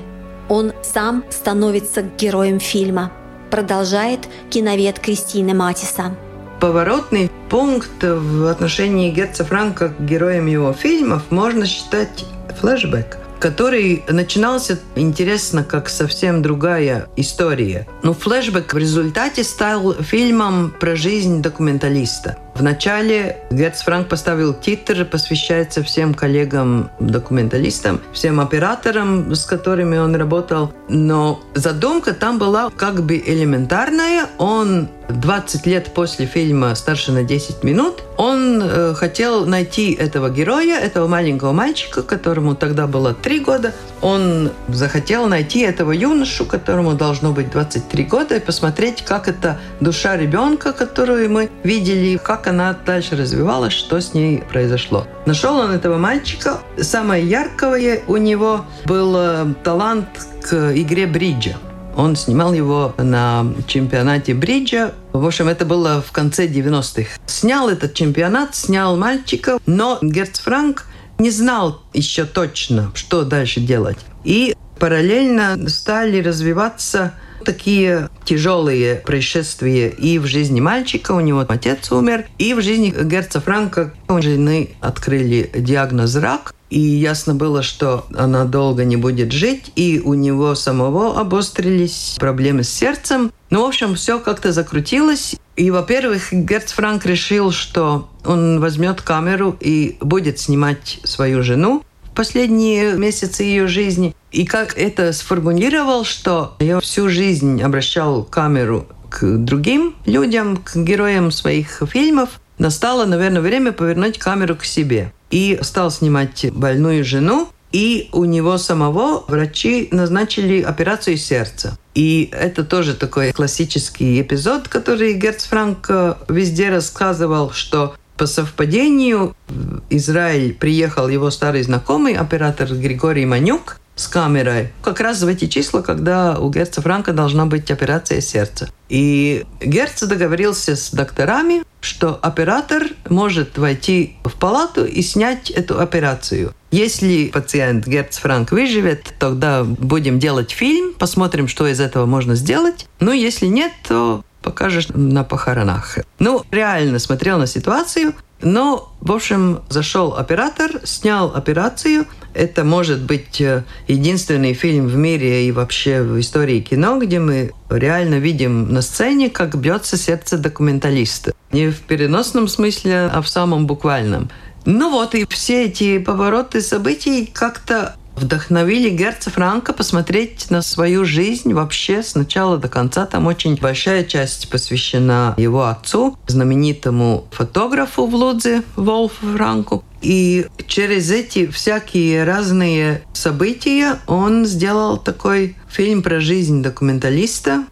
Он 0.47 0.71
сам 0.83 1.25
становится 1.29 2.01
героем 2.01 2.61
фильма 2.61 3.11
продолжает 3.53 4.21
киновед 4.49 4.97
Кристина 4.97 5.53
Матиса. 5.53 6.15
Поворотный 6.59 7.29
пункт 7.51 8.01
в 8.01 8.49
отношении 8.49 9.11
Гетца 9.11 9.45
Франка 9.45 9.89
к 9.89 10.01
героям 10.03 10.47
его 10.47 10.73
фильмов 10.73 11.21
можно 11.29 11.67
считать 11.67 12.25
флешбэк 12.59 13.19
который 13.39 14.05
начинался 14.07 14.79
интересно 14.95 15.65
как 15.65 15.89
совсем 15.89 16.41
другая 16.41 17.09
история. 17.17 17.85
Но 18.01 18.13
флешбэк 18.13 18.73
в 18.73 18.77
результате 18.77 19.43
стал 19.43 19.95
фильмом 19.95 20.73
про 20.79 20.95
жизнь 20.95 21.41
документалиста. 21.41 22.37
Вначале 22.55 23.37
Герц 23.49 23.81
Франк 23.81 24.09
поставил 24.09 24.53
титр, 24.53 25.05
посвящается 25.05 25.83
всем 25.83 26.13
коллегам-документалистам, 26.13 27.99
всем 28.13 28.39
операторам, 28.39 29.33
с 29.33 29.45
которыми 29.45 29.97
он 29.97 30.15
работал. 30.15 30.71
Но 30.87 31.41
задумка 31.55 32.13
там 32.13 32.37
была 32.37 32.69
как 32.69 33.03
бы 33.03 33.17
элементарная. 33.17 34.27
Он 34.37 34.87
20 35.09 35.65
лет 35.65 35.93
после 35.93 36.25
фильма 36.25 36.75
«Старше 36.75 37.11
на 37.11 37.23
10 37.23 37.63
минут» 37.63 38.03
он 38.17 38.61
э, 38.61 38.93
хотел 38.93 39.45
найти 39.45 39.91
этого 39.93 40.29
героя, 40.29 40.79
этого 40.79 41.07
маленького 41.07 41.51
мальчика, 41.51 42.03
которому 42.03 42.55
тогда 42.55 42.85
было 42.87 43.13
3 43.13 43.39
года. 43.39 43.73
Он 44.01 44.51
захотел 44.67 45.27
найти 45.27 45.61
этого 45.61 45.91
юношу, 45.91 46.45
которому 46.45 46.93
должно 46.93 47.31
быть 47.31 47.49
23 47.51 48.03
года, 48.03 48.35
и 48.35 48.39
посмотреть, 48.39 49.03
как 49.03 49.27
эта 49.27 49.59
душа 49.79 50.15
ребенка, 50.15 50.73
которую 50.73 51.31
мы 51.31 51.49
видели, 51.63 52.17
как 52.17 52.42
она 52.47 52.73
дальше 52.85 53.15
развивалась, 53.15 53.73
что 53.73 53.99
с 53.99 54.13
ней 54.13 54.41
произошло. 54.41 55.07
Нашел 55.25 55.57
он 55.57 55.71
этого 55.71 55.97
мальчика. 55.97 56.59
Самое 56.77 57.25
яркое 57.27 58.01
у 58.07 58.17
него 58.17 58.65
был 58.85 59.15
э, 59.17 59.53
талант 59.63 60.07
к 60.41 60.73
игре 60.75 61.07
бриджа. 61.07 61.55
Он 61.95 62.15
снимал 62.15 62.53
его 62.53 62.93
на 62.97 63.45
чемпионате 63.67 64.33
бриджа. 64.33 64.93
В 65.11 65.25
общем, 65.25 65.47
это 65.47 65.65
было 65.65 66.01
в 66.01 66.11
конце 66.11 66.47
90-х. 66.47 67.19
Снял 67.27 67.69
этот 67.69 67.93
чемпионат, 67.93 68.55
снял 68.55 68.97
мальчика, 68.97 69.59
но 69.65 69.99
Герц 70.01 70.39
Франк 70.39 70.85
не 71.19 71.29
знал 71.29 71.81
еще 71.93 72.25
точно, 72.25 72.91
что 72.95 73.23
дальше 73.23 73.59
делать. 73.59 73.97
И 74.23 74.55
параллельно 74.79 75.69
стали 75.69 76.21
развиваться 76.21 77.13
такие 77.43 78.09
тяжелые 78.25 78.95
происшествия 78.95 79.89
и 79.89 80.19
в 80.19 80.25
жизни 80.25 80.61
мальчика, 80.61 81.11
у 81.11 81.19
него 81.19 81.45
отец 81.47 81.91
умер, 81.91 82.25
и 82.37 82.53
в 82.53 82.61
жизни 82.61 82.93
Герца 83.03 83.41
Франка 83.41 83.93
у 84.07 84.21
жены 84.21 84.71
открыли 84.81 85.49
диагноз 85.53 86.15
рак, 86.15 86.53
и 86.69 86.79
ясно 86.79 87.35
было, 87.35 87.61
что 87.61 88.07
она 88.15 88.45
долго 88.45 88.83
не 88.83 88.97
будет 88.97 89.31
жить, 89.31 89.71
и 89.75 90.01
у 90.03 90.15
него 90.15 90.55
самого 90.55 91.19
обострились 91.19 92.15
проблемы 92.19 92.63
с 92.63 92.69
сердцем. 92.69 93.31
Ну, 93.51 93.63
в 93.63 93.67
общем, 93.67 93.93
все 93.93 94.17
как-то 94.17 94.51
закрутилось. 94.51 95.35
И, 95.55 95.69
во-первых, 95.69 96.33
Герц 96.33 96.71
Франк 96.71 97.05
решил, 97.05 97.51
что 97.51 98.09
он 98.25 98.59
возьмет 98.59 99.03
камеру 99.03 99.55
и 99.59 99.97
будет 100.01 100.39
снимать 100.39 100.99
свою 101.03 101.43
жену 101.43 101.83
последние 102.15 102.93
месяцы 102.93 103.43
ее 103.43 103.67
жизни. 103.67 104.15
И 104.31 104.45
как 104.45 104.77
это 104.77 105.13
сформулировал, 105.13 106.03
что 106.05 106.55
я 106.59 106.79
всю 106.79 107.09
жизнь 107.09 107.61
обращал 107.61 108.23
камеру 108.23 108.87
к 109.09 109.37
другим 109.37 109.95
людям, 110.05 110.57
к 110.57 110.75
героям 110.75 111.31
своих 111.31 111.83
фильмов, 111.87 112.39
настало, 112.57 113.05
наверное, 113.05 113.41
время 113.41 113.71
повернуть 113.71 114.17
камеру 114.17 114.55
к 114.55 114.65
себе. 114.65 115.11
и 115.33 115.57
стал 115.63 115.89
снимать 115.89 116.45
больную 116.53 117.03
жену. 117.03 117.49
И 117.71 118.09
у 118.11 118.25
него 118.25 118.59
самого 118.59 119.23
врачи 119.27 119.87
назначили 119.91 120.61
операцию 120.61 121.17
сердца. 121.17 121.75
И 121.95 122.29
это 122.31 122.63
тоже 122.63 122.93
такой 122.93 123.31
классический 123.33 124.21
эпизод, 124.21 124.67
который 124.67 125.13
Герц 125.13 125.45
Франк 125.45 125.87
э, 125.89 126.13
везде 126.29 126.69
рассказывал, 126.69 127.51
что 127.51 127.95
по 128.23 128.27
совпадению 128.27 129.35
в 129.49 129.81
Израиль 129.89 130.53
приехал 130.53 131.09
его 131.09 131.29
старый 131.29 131.61
знакомый, 131.61 132.13
оператор 132.13 132.73
Григорий 132.73 133.25
Манюк, 133.25 133.81
с 133.97 134.07
камерой. 134.07 134.69
Как 134.81 135.01
раз 135.01 135.23
в 135.23 135.27
эти 135.27 135.47
числа, 135.47 135.81
когда 135.81 136.39
у 136.39 136.49
Герца 136.49 136.81
Франка 136.81 137.11
должна 137.11 137.47
быть 137.47 137.69
операция 137.69 138.21
сердца. 138.21 138.69
И 138.87 139.43
Герц 139.59 140.01
договорился 140.03 140.77
с 140.77 140.91
докторами, 140.91 141.63
что 141.81 142.17
оператор 142.21 142.83
может 143.09 143.57
войти 143.57 144.15
в 144.23 144.31
палату 144.35 144.85
и 144.85 145.01
снять 145.01 145.49
эту 145.49 145.81
операцию. 145.81 146.53
Если 146.71 147.27
пациент 147.27 147.85
Герц 147.85 148.19
Франк 148.19 148.53
выживет, 148.53 149.13
тогда 149.19 149.65
будем 149.65 150.17
делать 150.17 150.51
фильм, 150.51 150.93
посмотрим, 150.93 151.49
что 151.49 151.67
из 151.67 151.81
этого 151.81 152.05
можно 152.05 152.35
сделать. 152.35 152.87
Но 153.01 153.11
если 153.11 153.47
нет, 153.47 153.73
то 153.85 154.23
покажешь 154.43 154.89
на 154.89 155.23
похоронах. 155.23 155.97
Ну, 156.19 156.43
реально 156.51 156.99
смотрел 156.99 157.39
на 157.39 157.47
ситуацию, 157.47 158.13
но, 158.43 158.93
в 158.99 159.11
общем, 159.11 159.61
зашел 159.69 160.15
оператор, 160.15 160.81
снял 160.83 161.33
операцию. 161.33 162.05
Это 162.33 162.63
может 162.63 163.01
быть 163.01 163.39
э, 163.39 163.63
единственный 163.87 164.53
фильм 164.53 164.87
в 164.87 164.95
мире 164.95 165.47
и 165.47 165.51
вообще 165.51 166.01
в 166.01 166.19
истории 166.19 166.59
кино, 166.59 166.99
где 166.99 167.19
мы 167.19 167.51
реально 167.69 168.15
видим 168.15 168.73
на 168.73 168.81
сцене, 168.81 169.29
как 169.29 169.55
бьется 169.55 169.97
сердце 169.97 170.37
документалиста. 170.37 171.33
Не 171.51 171.69
в 171.69 171.79
переносном 171.81 172.47
смысле, 172.47 173.09
а 173.13 173.21
в 173.21 173.29
самом 173.29 173.65
буквальном. 173.65 174.29
Ну 174.65 174.91
вот, 174.91 175.15
и 175.15 175.25
все 175.29 175.65
эти 175.65 175.99
повороты 175.99 176.61
событий 176.61 177.29
как-то 177.31 177.95
вдохновили 178.15 178.89
Герца 178.89 179.29
Франка 179.29 179.73
посмотреть 179.73 180.49
на 180.49 180.61
свою 180.61 181.05
жизнь 181.05 181.53
вообще 181.53 182.03
с 182.03 182.15
начала 182.15 182.57
до 182.57 182.67
конца. 182.67 183.05
Там 183.05 183.27
очень 183.27 183.55
большая 183.55 184.03
часть 184.03 184.49
посвящена 184.49 185.33
его 185.37 185.65
отцу, 185.65 186.17
знаменитому 186.27 187.25
фотографу 187.31 188.05
в 188.05 188.15
Лудзе 188.15 188.63
Волфу 188.75 189.33
Франку. 189.33 189.83
И 190.01 190.47
через 190.67 191.11
эти 191.11 191.47
всякие 191.47 192.25
разные 192.25 193.03
события 193.13 193.99
он 194.05 194.45
сделал 194.45 194.97
такой 194.97 195.55
фильм 195.69 196.03
про 196.03 196.19
жизнь 196.19 196.61
документалиста. 196.61 197.65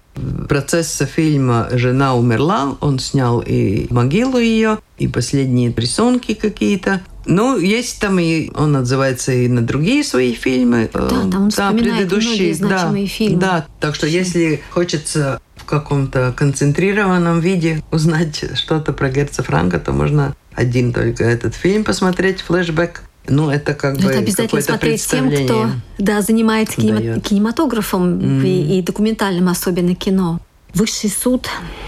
Процесса 0.48 1.06
фильма 1.06 1.68
«Жена 1.72 2.16
умерла», 2.16 2.76
он 2.82 3.00
снял 3.00 3.40
и 3.40 3.88
могилу 3.92 4.38
ее, 4.38 4.80
и 4.98 5.08
последние 5.08 5.74
рисунки 5.74 6.34
какие-то. 6.34 7.02
Ну, 7.26 7.58
есть 7.58 8.00
там 8.00 8.20
и 8.20 8.50
он 8.56 8.76
отзывается 8.76 9.32
и 9.32 9.48
на 9.48 9.62
другие 9.62 10.04
свои 10.04 10.34
фильмы. 10.34 10.90
Да, 10.94 11.10
там 11.10 11.44
он 11.44 11.50
да, 11.50 11.72
предыдущие, 11.72 12.54
значимые 12.54 13.06
да, 13.06 13.12
фильмы. 13.12 13.40
Да, 13.40 13.66
так 13.80 13.96
что 13.96 14.08
если 14.08 14.62
хочется 14.72 15.40
в 15.56 15.66
каком-то 15.66 16.34
концентрированном 16.36 17.40
виде 17.40 17.84
узнать 17.92 18.44
что-то 18.56 18.94
про 18.94 19.10
Герца 19.10 19.44
Франка, 19.44 19.80
то 19.80 19.92
можно 19.92 20.36
один 20.54 20.92
только 20.94 21.24
этот 21.24 21.56
фильм 21.56 21.84
посмотреть, 21.84 22.42
флешбэк. 22.42 23.04
Ну, 23.28 23.52
это 23.52 23.76
как 23.76 23.98
Но 23.98 24.06
бы 24.06 24.10
это 24.10 24.20
обязательно 24.20 24.62
смотреть 24.62 25.06
тем, 25.06 25.32
кто 25.32 25.70
да, 26.00 26.22
занимается 26.22 26.82
кинема- 26.82 27.20
кинематографом 27.22 28.18
mm. 28.18 28.48
и, 28.48 28.80
и 28.80 28.82
документальным 28.82 29.48
особенно 29.48 29.94
кино. 29.94 30.40
Высший 30.74 31.10
суд, 31.10 31.48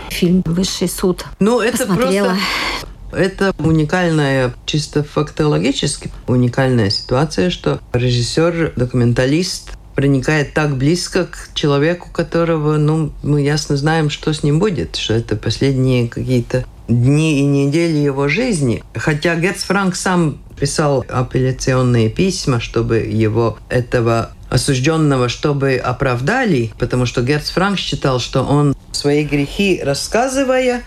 фильм 0.10 0.43
Высший 0.46 0.88
суд. 0.88 1.26
Ну, 1.39 1.60
это 1.60 1.80
Посмотрела. 1.80 2.28
просто 2.28 2.88
это 3.15 3.54
уникальная, 3.60 4.54
чисто 4.65 5.04
фактологически 5.04 6.12
уникальная 6.28 6.89
ситуация, 6.89 7.49
что 7.49 7.80
режиссер-документалист 7.93 9.73
проникает 9.95 10.54
так 10.54 10.76
близко 10.76 11.26
к 11.26 11.49
человеку, 11.54 12.10
которого, 12.12 12.78
ну, 12.78 13.12
мы 13.21 13.41
ясно 13.41 13.78
знаем, 13.78 14.10
что 14.10 14.34
с 14.34 14.43
ним 14.43 14.60
будет, 14.60 14.95
что 14.95 15.13
это 15.13 15.36
последние 15.36 16.08
какие-то 16.08 16.65
дни 16.88 17.39
и 17.39 17.45
недели 17.45 17.97
его 17.97 18.28
жизни. 18.28 18.84
Хотя 18.95 19.36
Гетц 19.36 19.63
Франк 19.63 19.95
сам 19.95 20.39
писал 20.60 21.06
апелляционные 21.08 22.10
письма, 22.10 22.60
чтобы 22.60 22.97
его 22.97 23.58
этого 23.69 24.32
осужденного, 24.49 25.30
чтобы 25.30 25.76
оправдали, 25.76 26.71
потому 26.78 27.06
что 27.08 27.23
Герц 27.23 27.49
Франк 27.49 27.80
считал, 27.80 28.19
что 28.19 28.43
он 28.43 28.76
свои 28.91 29.23
грехи 29.23 29.82
рассказывая, 29.84 30.84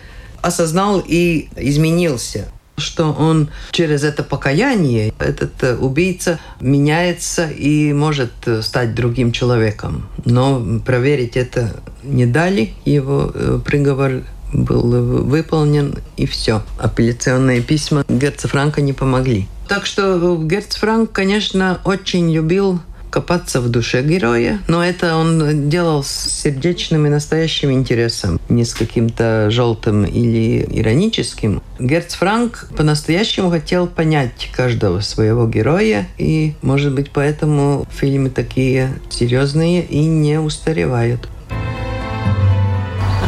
осознал 0.46 1.02
и 1.06 1.48
изменился 1.56 2.48
что 2.78 3.10
он 3.12 3.48
через 3.70 4.04
это 4.04 4.22
покаяние, 4.22 5.14
этот 5.18 5.62
э, 5.62 5.76
убийца 5.76 6.38
меняется 6.60 7.48
и 7.48 7.94
может 7.94 8.32
э, 8.44 8.60
стать 8.60 8.94
другим 8.94 9.32
человеком. 9.32 10.06
Но 10.26 10.62
проверить 10.84 11.38
это 11.38 11.80
не 12.02 12.26
дали, 12.26 12.74
его 12.84 13.32
э, 13.32 13.60
приговор 13.64 14.24
был 14.52 15.24
выполнен, 15.24 15.94
и 16.18 16.26
все. 16.26 16.62
Апелляционные 16.78 17.62
письма 17.62 18.04
Герца 18.08 18.46
Франка 18.46 18.82
не 18.82 18.92
помогли. 18.92 19.48
Так 19.68 19.86
что 19.86 20.36
Герц 20.44 20.76
Франк, 20.76 21.12
конечно, 21.12 21.80
очень 21.84 22.32
любил 22.32 22.80
копаться 23.15 23.59
в 23.61 23.69
душе 23.69 24.01
героя, 24.01 24.59
но 24.67 24.83
это 24.83 25.17
он 25.17 25.69
делал 25.69 26.03
с 26.03 26.09
сердечным 26.09 27.05
и 27.05 27.09
настоящим 27.09 27.71
интересом, 27.71 28.39
не 28.49 28.63
с 28.63 28.73
каким-то 28.73 29.51
желтым 29.51 30.05
или 30.05 30.65
ироническим. 30.71 31.61
Герц 31.77 32.15
Франк 32.15 32.69
по-настоящему 32.75 33.51
хотел 33.51 33.87
понять 33.87 34.49
каждого 34.55 35.01
своего 35.01 35.45
героя, 35.45 36.07
и, 36.17 36.55
может 36.61 36.95
быть, 36.95 37.11
поэтому 37.11 37.85
фильмы 37.91 38.29
такие 38.29 38.93
серьезные 39.09 39.83
и 39.83 40.05
не 40.05 40.39
устаревают. 40.39 41.27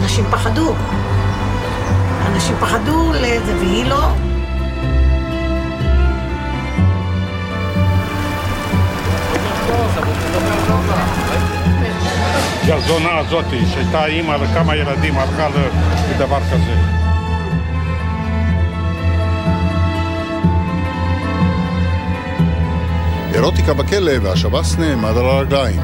אנשים 0.04 0.26
פחדו. 0.32 0.74
אנשים 2.28 2.56
פחדו 2.60 3.12
לזה, 3.14 3.56
והיא 3.60 3.86
לא. 3.86 4.27
שהזונה 12.67 13.19
הזאת, 13.19 13.45
שהייתה 13.75 14.07
אימא 14.07 14.33
לכמה 14.33 14.77
ילדים, 14.77 15.19
הלכה 15.19 15.49
לדבר 16.11 16.41
כזה. 16.53 16.75
אירוטיקה 23.35 23.75
בכלא 23.75 24.13
והשב"ס 24.23 24.77
נעמד 24.79 25.17
על 25.17 25.25
הרגליים. 25.25 25.81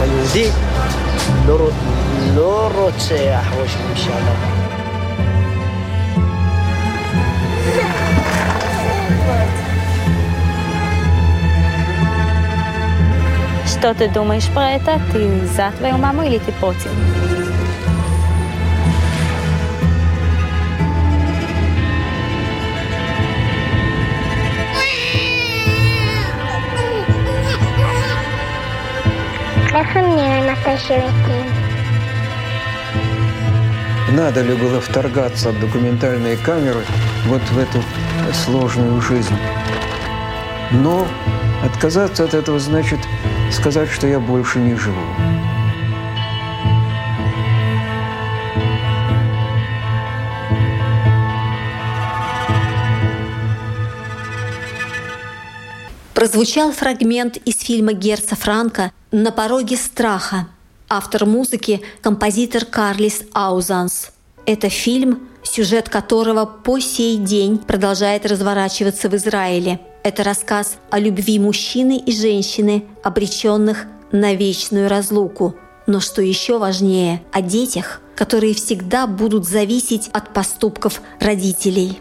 היהודי 0.00 0.50
לא, 1.46 1.68
לא 2.34 2.70
רוצח 2.74 3.52
ראש 3.60 3.76
ממשלה. 3.76 4.34
שטות 13.66 13.96
דום 14.12 14.32
אשפרטה, 14.32 14.96
תנזת 15.12 15.72
ביומה 15.82 16.12
מועילית 16.12 16.42
פרוצים. 16.60 16.92
Thank 30.64 31.18
you. 31.18 31.23
Надо 34.16 34.42
ли 34.42 34.54
было 34.54 34.80
вторгаться 34.80 35.50
в 35.50 35.58
документальные 35.58 36.36
камеры 36.36 36.84
вот 37.26 37.42
в 37.50 37.58
эту 37.58 37.82
сложную 38.32 39.00
жизнь? 39.00 39.34
Но 40.70 41.08
отказаться 41.64 42.22
от 42.22 42.32
этого 42.32 42.60
значит 42.60 43.00
сказать, 43.50 43.90
что 43.90 44.06
я 44.06 44.20
больше 44.20 44.60
не 44.60 44.76
живу. 44.76 45.02
Прозвучал 56.14 56.70
фрагмент 56.70 57.36
из 57.38 57.58
фильма 57.58 57.94
Герца 57.94 58.36
Франка 58.36 58.92
«На 59.10 59.32
пороге 59.32 59.76
страха». 59.76 60.46
Автор 60.96 61.26
музыки– 61.26 61.82
композитор 62.02 62.64
Карлис 62.64 63.24
Аузанс. 63.32 64.12
Это 64.46 64.68
фильм, 64.68 65.26
сюжет 65.42 65.88
которого 65.88 66.44
по 66.44 66.78
сей 66.78 67.16
день 67.16 67.58
продолжает 67.58 68.24
разворачиваться 68.24 69.08
в 69.08 69.16
Израиле– 69.16 69.80
это 70.04 70.22
рассказ 70.22 70.76
о 70.92 71.00
любви 71.00 71.40
мужчины 71.40 71.98
и 71.98 72.12
женщины, 72.12 72.84
обреченных 73.02 73.86
на 74.12 74.34
вечную 74.34 74.88
разлуку. 74.88 75.56
но 75.88 75.98
что 75.98 76.22
еще 76.22 76.58
важнее, 76.58 77.24
о 77.32 77.42
детях, 77.42 78.00
которые 78.14 78.54
всегда 78.54 79.08
будут 79.08 79.44
зависеть 79.48 80.08
от 80.12 80.32
поступков 80.32 81.02
родителей. 81.18 81.98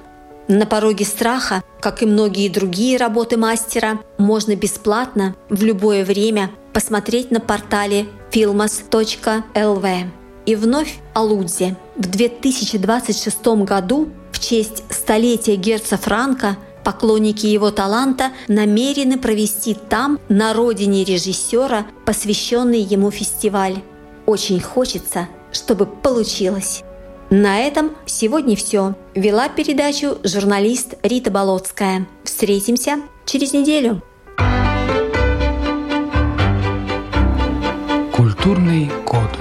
На 0.47 0.65
пороге 0.65 1.05
страха, 1.05 1.63
как 1.79 2.03
и 2.03 2.05
многие 2.05 2.49
другие 2.49 2.97
работы 2.97 3.37
мастера, 3.37 3.99
можно 4.17 4.55
бесплатно 4.55 5.35
в 5.49 5.63
любое 5.63 6.03
время 6.03 6.51
посмотреть 6.73 7.31
на 7.31 7.39
портале 7.39 8.07
filmos.lv. 8.31 10.07
И 10.45 10.55
вновь 10.55 10.99
о 11.13 11.21
Лудзе. 11.21 11.77
В 11.95 12.07
2026 12.07 13.45
году 13.63 14.09
в 14.31 14.39
честь 14.39 14.83
столетия 14.89 15.55
герца 15.55 15.97
Франка 15.97 16.57
поклонники 16.83 17.45
его 17.45 17.71
таланта 17.71 18.31
намерены 18.49 19.17
провести 19.17 19.73
там, 19.73 20.19
на 20.27 20.53
родине 20.53 21.05
режиссера, 21.05 21.85
посвященный 22.05 22.81
ему 22.81 23.11
фестиваль. 23.11 23.81
Очень 24.25 24.59
хочется, 24.59 25.29
чтобы 25.53 25.85
получилось. 25.85 26.83
На 27.35 27.61
этом 27.61 27.95
сегодня 28.05 28.55
все. 28.55 28.93
Вела 29.15 29.49
передачу 29.49 30.19
журналист 30.23 30.93
Рита 31.01 31.31
Болотская. 31.31 32.05
Встретимся 32.23 33.01
через 33.25 33.53
неделю. 33.53 34.03
Культурный 38.11 38.91
код. 39.03 39.31